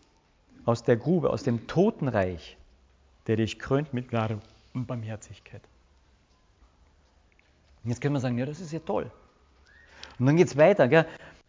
aus 0.64 0.82
der 0.82 0.96
Grube, 0.96 1.30
aus 1.30 1.42
dem 1.42 1.66
Totenreich, 1.66 2.56
der 3.26 3.36
dich 3.36 3.58
krönt 3.58 3.92
mit 3.92 4.08
Gnade 4.08 4.38
und 4.74 4.86
Barmherzigkeit. 4.86 5.62
Jetzt 7.84 8.00
können 8.00 8.14
wir 8.14 8.20
sagen, 8.20 8.38
ja, 8.38 8.46
das 8.46 8.60
ist 8.60 8.72
ja 8.72 8.80
toll. 8.80 9.10
Und 10.18 10.26
dann 10.26 10.36
geht 10.36 10.48
es 10.48 10.56
weiter, 10.56 10.88
gell? 10.88 11.06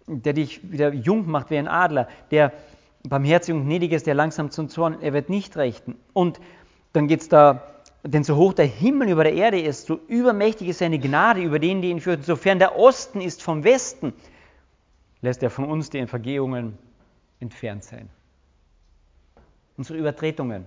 der 0.07 0.33
dich 0.33 0.71
wieder 0.71 0.93
jung 0.93 1.29
macht 1.29 1.49
wie 1.49 1.57
ein 1.57 1.67
Adler, 1.67 2.07
der 2.31 2.53
barmherzig 3.03 3.53
und 3.53 3.65
gnädig 3.65 3.91
ist, 3.91 4.07
der 4.07 4.15
langsam 4.15 4.51
zum 4.51 4.69
Zorn, 4.69 5.01
er 5.01 5.13
wird 5.13 5.29
nicht 5.29 5.57
rechten. 5.57 5.95
Und 6.13 6.39
dann 6.93 7.07
geht 7.07 7.21
es 7.21 7.29
da 7.29 7.61
denn 8.11 8.23
so 8.23 8.35
hoch 8.35 8.53
der 8.53 8.65
Himmel 8.65 9.09
über 9.09 9.23
der 9.23 9.33
Erde 9.33 9.59
ist, 9.59 9.87
so 9.87 9.99
übermächtig 10.07 10.69
ist 10.69 10.79
seine 10.79 10.99
Gnade 10.99 11.41
über 11.41 11.59
den, 11.59 11.81
die 11.81 11.89
ihn 11.89 11.99
führt. 11.99 12.23
Sofern 12.23 12.59
der 12.59 12.77
Osten 12.77 13.21
ist 13.21 13.43
vom 13.43 13.63
Westen, 13.63 14.13
lässt 15.21 15.43
er 15.43 15.49
von 15.49 15.65
uns 15.65 15.89
die 15.89 16.05
Vergehungen 16.07 16.77
entfernt 17.39 17.83
sein. 17.83 18.09
Unsere 19.75 19.99
Übertretungen. 19.99 20.65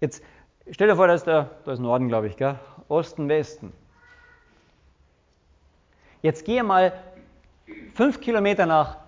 Jetzt 0.00 0.22
stell 0.70 0.88
dir 0.88 0.96
vor, 0.96 1.08
da 1.08 1.14
ist, 1.14 1.26
der, 1.26 1.50
da 1.64 1.72
ist 1.72 1.80
Norden, 1.80 2.08
glaube 2.08 2.28
ich, 2.28 2.36
gell? 2.36 2.58
Osten, 2.88 3.28
Westen. 3.28 3.72
Jetzt 6.22 6.44
gehe 6.44 6.62
mal 6.62 6.92
fünf 7.94 8.20
Kilometer 8.20 8.66
nach 8.66 8.98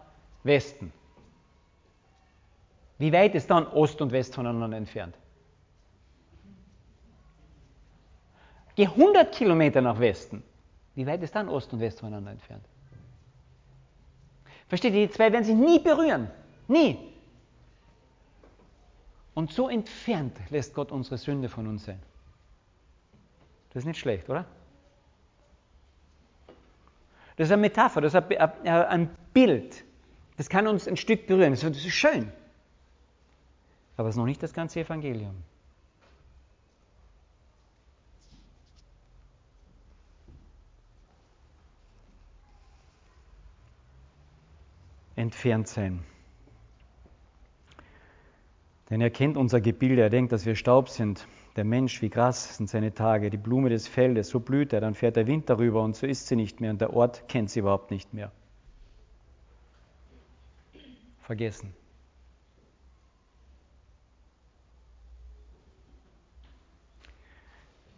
Westen. 0.45 0.93
Wie 2.99 3.13
weit 3.13 3.35
ist 3.35 3.51
dann 3.51 3.67
Ost 3.67 4.01
und 4.01 4.13
West 4.13 4.35
voneinander 4.35 4.77
entfernt? 4.77 5.17
Geh 8.75 8.87
100 8.87 9.33
Kilometer 9.35 9.81
nach 9.81 9.99
Westen. 10.01 10.43
Wie 10.95 11.07
weit 11.07 11.23
ist 11.23 11.35
dann 11.35 11.49
Ost 11.49 11.73
und 11.73 11.81
West 11.81 12.01
voneinander 12.01 12.33
entfernt? 12.33 12.65
Versteht 14.69 14.95
ihr, 14.95 15.07
die 15.07 15.13
zwei 15.13 15.33
werden 15.33 15.45
sich 15.45 15.55
nie 15.55 15.79
berühren. 15.79 16.31
Nie. 16.69 16.99
Und 19.35 19.53
so 19.53 19.69
entfernt 19.69 20.39
lässt 20.51 20.75
Gott 20.75 20.93
unsere 20.93 21.19
Sünde 21.19 21.49
von 21.49 21.67
uns 21.67 21.85
sein. 21.85 22.01
Das 23.71 23.83
ist 23.83 23.87
nicht 23.87 24.01
schlecht, 24.01 24.29
oder? 24.29 24.45
Das 27.37 27.49
ist 27.49 27.53
eine 27.53 27.63
Metapher, 27.63 28.03
das 28.03 28.15
ist 28.15 28.23
ein 28.65 29.11
Bild. 29.33 29.85
Das 30.37 30.49
kann 30.49 30.67
uns 30.67 30.87
ein 30.87 30.97
Stück 30.97 31.27
berühren. 31.27 31.53
Das 31.53 31.63
ist 31.63 31.91
schön. 31.91 32.31
Aber 33.97 34.09
es 34.09 34.15
ist 34.15 34.19
noch 34.19 34.27
nicht 34.27 34.43
das 34.43 34.53
ganze 34.53 34.81
Evangelium. 34.81 35.35
Entfernt 45.23 45.69
sein. 45.69 46.05
Denn 48.91 49.01
er 49.01 49.11
kennt 49.11 49.39
unser 49.39 49.61
Gebilde, 49.61 50.03
er 50.03 50.11
denkt, 50.11 50.33
dass 50.33 50.45
wir 50.45 50.55
Staub 50.55 50.91
sind. 50.91 51.27
Der 51.57 51.65
Mensch 51.65 52.03
wie 52.03 52.11
Gras 52.11 52.57
sind 52.57 52.69
seine 52.69 52.93
Tage, 52.93 53.31
die 53.31 53.37
Blume 53.37 53.71
des 53.71 53.89
Feldes, 53.89 54.29
so 54.29 54.41
blüht 54.41 54.73
er, 54.73 54.81
dann 54.81 54.95
fährt 54.95 55.17
der 55.17 55.27
Wind 55.27 55.49
darüber 55.49 55.83
und 55.83 55.97
so 55.97 56.07
ist 56.07 56.27
sie 56.27 56.37
nicht 56.37 56.61
mehr 56.61 56.71
und 56.71 56.81
der 56.81 56.93
Ort 56.93 57.29
kennt 57.29 57.51
sie 57.51 57.61
überhaupt 57.61 57.91
nicht 57.91 58.13
mehr. 58.13 58.33
Vergessen. 61.21 61.73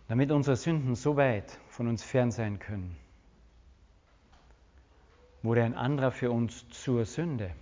Damit 0.08 0.30
unsere 0.30 0.56
Sünden 0.56 0.94
so 0.94 1.16
weit 1.16 1.58
von 1.68 1.88
uns 1.88 2.04
fern 2.04 2.30
sein 2.30 2.58
können, 2.58 2.96
wurde 5.44 5.62
ein 5.62 5.74
anderer 5.74 6.10
für 6.10 6.32
uns 6.32 6.68
zur 6.70 7.04
Sünde. 7.04 7.54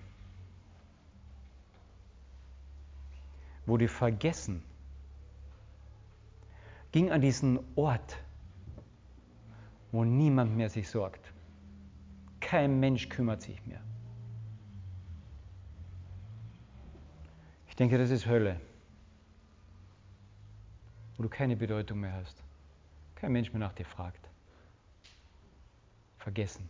Wurde 3.67 3.89
vergessen 3.89 4.63
ging 6.93 7.11
an 7.11 7.23
diesen 7.23 7.59
Ort, 7.75 8.19
wo 9.91 10.05
niemand 10.05 10.55
mehr 10.57 10.69
sich 10.69 10.89
sorgt. 10.89 11.33
Kein 12.41 12.79
Mensch 12.81 13.09
kümmert 13.09 13.43
sich 13.43 13.65
mehr. 13.67 13.81
Ich 17.67 17.77
denke, 17.77 17.97
das 17.97 18.11
ist 18.11 18.27
Hölle, 18.27 18.61
wo 21.17 21.23
du 21.23 21.31
keine 21.31 21.57
Bedeutung 21.57 22.01
mehr 22.01 22.13
hast. 22.13 22.43
Kein 23.15 23.33
Mensch 23.33 23.53
mehr 23.53 23.61
nach 23.61 23.73
dir 23.73 23.87
fragt. 23.87 24.29
Vergessen. 26.19 26.69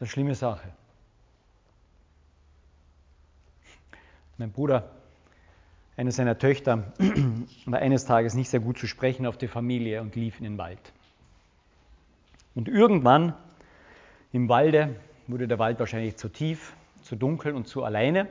Ist 0.00 0.02
eine 0.02 0.08
schlimme 0.08 0.34
Sache. 0.34 0.66
Mein 4.38 4.50
Bruder 4.50 4.90
eine 5.94 6.10
seiner 6.10 6.38
Töchter 6.38 6.94
war 7.66 7.80
eines 7.80 8.06
Tages 8.06 8.32
nicht 8.32 8.48
sehr 8.48 8.60
gut 8.60 8.78
zu 8.78 8.86
sprechen 8.86 9.26
auf 9.26 9.36
die 9.36 9.48
Familie 9.48 10.00
und 10.00 10.16
lief 10.16 10.38
in 10.38 10.44
den 10.44 10.56
Wald. 10.56 10.80
Und 12.54 12.68
irgendwann 12.68 13.34
im 14.32 14.48
Walde 14.48 14.96
wurde 15.26 15.46
der 15.46 15.58
Wald 15.58 15.78
wahrscheinlich 15.78 16.16
zu 16.16 16.30
tief, 16.30 16.74
zu 17.02 17.16
dunkel 17.16 17.54
und 17.54 17.68
zu 17.68 17.84
alleine. 17.84 18.26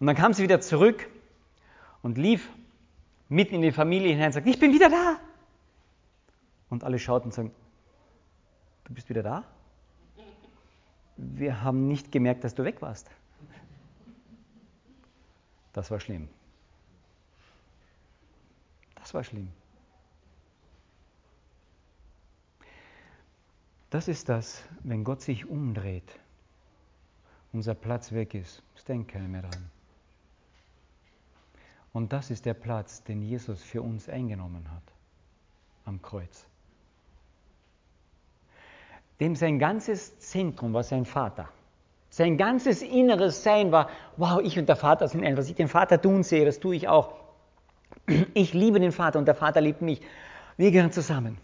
Und 0.00 0.08
dann 0.08 0.16
kam 0.16 0.32
sie 0.32 0.42
wieder 0.42 0.60
zurück 0.60 1.08
und 2.02 2.18
lief 2.18 2.48
mitten 3.28 3.54
in 3.54 3.62
die 3.62 3.70
Familie 3.70 4.08
hinein 4.08 4.26
und 4.26 4.32
sagte, 4.32 4.50
ich 4.50 4.58
bin 4.58 4.72
wieder 4.72 4.90
da. 4.90 5.20
Und 6.70 6.82
alle 6.82 6.98
schauten 6.98 7.26
und 7.26 7.32
sagten, 7.34 7.52
du 8.82 8.94
bist 8.94 9.08
wieder 9.08 9.22
da? 9.22 9.44
Wir 11.18 11.62
haben 11.62 11.88
nicht 11.88 12.12
gemerkt, 12.12 12.44
dass 12.44 12.54
du 12.54 12.64
weg 12.64 12.80
warst. 12.80 13.10
Das 15.72 15.90
war 15.90 15.98
schlimm. 15.98 16.28
Das 18.94 19.12
war 19.14 19.24
schlimm. 19.24 19.48
Das 23.90 24.06
ist 24.06 24.28
das, 24.28 24.62
wenn 24.84 25.02
Gott 25.02 25.22
sich 25.22 25.46
umdreht, 25.46 26.20
unser 27.52 27.74
Platz 27.74 28.12
weg 28.12 28.34
ist, 28.34 28.62
es 28.76 28.84
denkt 28.84 29.10
keiner 29.10 29.28
mehr 29.28 29.42
dran. 29.42 29.70
Und 31.92 32.12
das 32.12 32.30
ist 32.30 32.44
der 32.44 32.54
Platz, 32.54 33.02
den 33.02 33.22
Jesus 33.22 33.62
für 33.62 33.82
uns 33.82 34.08
eingenommen 34.08 34.70
hat 34.70 34.82
am 35.84 36.00
Kreuz. 36.00 36.46
Dem 39.20 39.34
sein 39.34 39.58
ganzes 39.58 40.18
Zentrum 40.20 40.72
war 40.72 40.82
sein 40.82 41.04
Vater. 41.04 41.48
Sein 42.10 42.36
ganzes 42.36 42.82
inneres 42.82 43.42
Sein 43.42 43.72
war, 43.72 43.90
wow, 44.16 44.40
ich 44.42 44.58
und 44.58 44.68
der 44.68 44.76
Vater 44.76 45.08
sind 45.08 45.24
ein. 45.24 45.36
Was 45.36 45.48
ich 45.48 45.56
den 45.56 45.68
Vater 45.68 46.00
tun 46.00 46.22
sehe, 46.22 46.44
das 46.44 46.60
tue 46.60 46.76
ich 46.76 46.88
auch. 46.88 47.14
Ich 48.34 48.54
liebe 48.54 48.80
den 48.80 48.92
Vater 48.92 49.18
und 49.18 49.26
der 49.26 49.34
Vater 49.34 49.60
liebt 49.60 49.82
mich. 49.82 50.00
Wir 50.56 50.70
gehören 50.70 50.92
zusammen. 50.92 51.38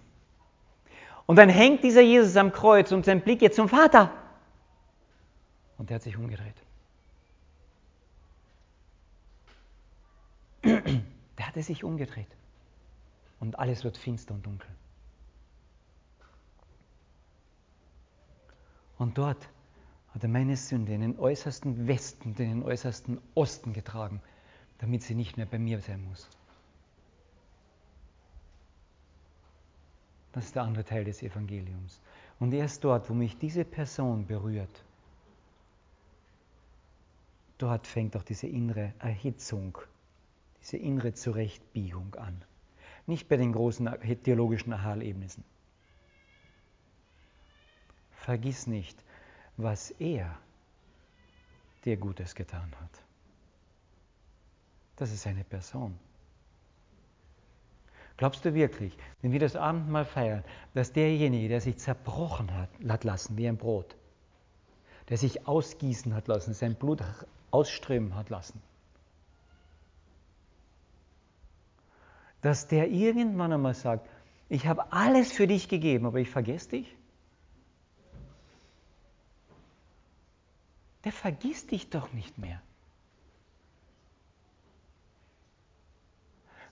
Und 1.27 1.37
dann 1.37 1.49
hängt 1.49 1.83
dieser 1.85 2.01
Jesus 2.01 2.37
am 2.37 2.53
Kreuz 2.53 2.93
und 2.93 3.05
sein 3.05 3.21
Blick 3.23 3.41
geht 3.41 3.55
zum 3.55 3.69
Vater. 3.69 4.11
Und 5.79 5.91
er 5.91 5.97
hat 5.97 6.03
sich 6.03 6.17
umgedreht. 6.17 6.55
Der 10.65 11.47
hatte 11.47 11.63
sich 11.63 11.85
umgedreht. 11.85 12.29
Und 13.41 13.59
alles 13.59 13.85
wird 13.85 13.99
finster 13.99 14.35
und 14.35 14.47
dunkel. 14.47 14.71
Und 18.99 19.19
dort 19.19 19.49
hat 20.11 20.23
er 20.23 20.29
meine 20.29 20.57
Sünde 20.57 20.95
in 20.95 21.01
den 21.01 21.19
äußersten 21.19 21.89
Westen 21.89 22.31
in 22.31 22.35
den 22.35 22.63
äußersten 22.63 23.21
Osten 23.35 23.73
getragen, 23.73 24.21
damit 24.79 25.03
sie 25.03 25.15
nicht 25.15 25.37
mehr 25.37 25.47
bei 25.47 25.59
mir 25.59 25.81
sein 25.81 26.05
muss. 26.05 26.29
Das 30.33 30.47
ist 30.47 30.57
der 30.57 30.63
andere 30.63 30.85
Teil 30.85 31.05
des 31.05 31.23
Evangeliums. 31.23 32.01
Und 32.41 32.53
erst 32.53 32.83
dort, 32.85 33.09
wo 33.09 33.15
mich 33.15 33.39
diese 33.39 33.65
Person 33.65 34.27
berührt, 34.27 34.85
dort 37.59 37.87
fängt 37.87 38.17
auch 38.17 38.25
diese 38.25 38.49
innere 38.49 38.93
Erhitzung, 38.99 39.79
diese 40.61 40.77
innere 40.77 41.15
Zurechtbiegung 41.15 42.15
an. 42.17 42.43
Nicht 43.07 43.29
bei 43.29 43.37
den 43.37 43.53
großen 43.53 43.89
theologischen 44.25 44.73
Ahalebnissen. 44.73 45.45
Vergiss 48.25 48.67
nicht, 48.67 48.97
was 49.59 49.91
er 49.91 50.39
dir 51.85 51.99
Gutes 51.99 52.35
getan 52.35 52.73
hat. 52.81 53.03
Das 54.97 55.13
ist 55.13 55.25
seine 55.25 55.45
Person. 55.45 55.99
Glaubst 58.17 58.43
du 58.47 58.55
wirklich, 58.55 58.97
wenn 59.21 59.33
wir 59.33 59.41
das 59.41 59.57
Abendmahl 59.57 60.07
feiern, 60.07 60.43
dass 60.73 60.93
derjenige, 60.93 61.49
der 61.49 61.61
sich 61.61 61.77
zerbrochen 61.77 62.55
hat, 62.55 62.71
hat 62.89 63.05
lassen 63.05 63.37
wie 63.37 63.47
ein 63.47 63.59
Brot, 63.59 63.95
der 65.11 65.19
sich 65.19 65.47
ausgießen 65.47 66.15
hat 66.15 66.27
lassen, 66.27 66.55
sein 66.55 66.77
Blut 66.77 67.03
ausströmen 67.51 68.15
hat 68.15 68.31
lassen, 68.31 68.63
dass 72.41 72.69
der 72.69 72.89
irgendwann 72.89 73.53
einmal 73.53 73.75
sagt, 73.75 74.09
ich 74.49 74.67
habe 74.67 74.93
alles 74.95 75.31
für 75.31 75.47
dich 75.47 75.69
gegeben, 75.69 76.07
aber 76.07 76.21
ich 76.21 76.31
vergesse 76.31 76.71
dich? 76.71 76.97
Der 81.05 81.13
vergisst 81.13 81.71
dich 81.71 81.91
doch 81.91 82.13
nicht 82.13 82.39
mehr. 82.39 82.61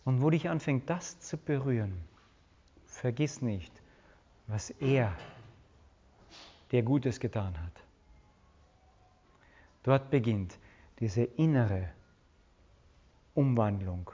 Und 0.04 0.20
wo 0.20 0.30
dich 0.30 0.48
anfängt, 0.48 0.90
das 0.90 1.20
zu 1.20 1.36
berühren, 1.36 2.02
vergiss 2.86 3.40
nicht, 3.40 3.72
was 4.46 4.70
er 4.70 5.16
dir 6.72 6.82
Gutes 6.82 7.20
getan 7.20 7.60
hat. 7.60 7.84
Dort 9.84 10.10
beginnt 10.10 10.58
diese 10.98 11.22
innere 11.22 11.90
Umwandlung 13.34 14.10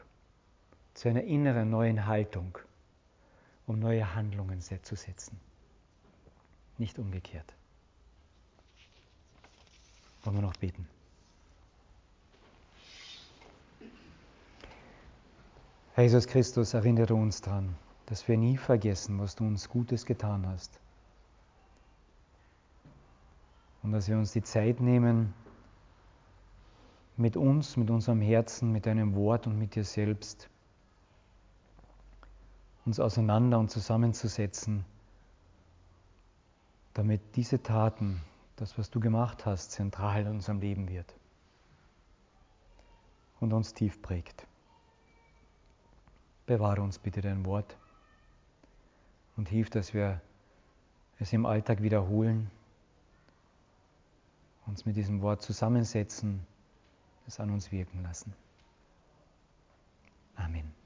zu 0.94 1.08
einer 1.08 1.22
inneren 1.22 1.70
neuen 1.70 2.06
Haltung, 2.06 2.58
um 3.66 3.78
neue 3.78 4.14
Handlungen 4.14 4.60
zu 4.60 4.96
setzen. 4.96 5.38
Nicht 6.76 6.98
umgekehrt. 6.98 7.57
Wollen 10.24 10.36
wir 10.36 10.42
noch 10.42 10.56
beten? 10.56 10.86
Herr 15.94 16.04
Jesus 16.04 16.26
Christus, 16.26 16.74
erinnere 16.74 17.14
uns 17.14 17.40
daran, 17.40 17.74
dass 18.06 18.28
wir 18.28 18.36
nie 18.36 18.56
vergessen, 18.56 19.18
was 19.18 19.34
du 19.34 19.44
uns 19.44 19.68
Gutes 19.68 20.06
getan 20.06 20.46
hast. 20.46 20.78
Und 23.82 23.92
dass 23.92 24.08
wir 24.08 24.16
uns 24.16 24.32
die 24.32 24.42
Zeit 24.42 24.80
nehmen, 24.80 25.34
mit 27.16 27.36
uns, 27.36 27.76
mit 27.76 27.90
unserem 27.90 28.20
Herzen, 28.20 28.70
mit 28.70 28.86
deinem 28.86 29.14
Wort 29.16 29.46
und 29.46 29.58
mit 29.58 29.74
dir 29.74 29.82
selbst 29.82 30.48
uns 32.86 33.00
auseinander 33.00 33.58
und 33.58 33.70
zusammenzusetzen, 33.70 34.84
damit 36.94 37.20
diese 37.34 37.62
Taten 37.62 38.20
das, 38.60 38.76
was 38.76 38.90
du 38.90 39.00
gemacht 39.00 39.46
hast, 39.46 39.72
zentral 39.72 40.22
in 40.22 40.28
unserem 40.28 40.60
Leben 40.60 40.88
wird 40.88 41.14
und 43.40 43.52
uns 43.52 43.72
tief 43.72 44.02
prägt. 44.02 44.46
Bewahre 46.46 46.82
uns 46.82 46.98
bitte 46.98 47.20
dein 47.20 47.44
Wort 47.44 47.76
und 49.36 49.48
hilf, 49.48 49.70
dass 49.70 49.94
wir 49.94 50.20
es 51.18 51.32
im 51.32 51.46
Alltag 51.46 51.82
wiederholen, 51.82 52.50
uns 54.66 54.84
mit 54.86 54.96
diesem 54.96 55.22
Wort 55.22 55.42
zusammensetzen, 55.42 56.46
es 57.26 57.40
an 57.40 57.50
uns 57.50 57.70
wirken 57.72 58.02
lassen. 58.02 58.34
Amen. 60.36 60.77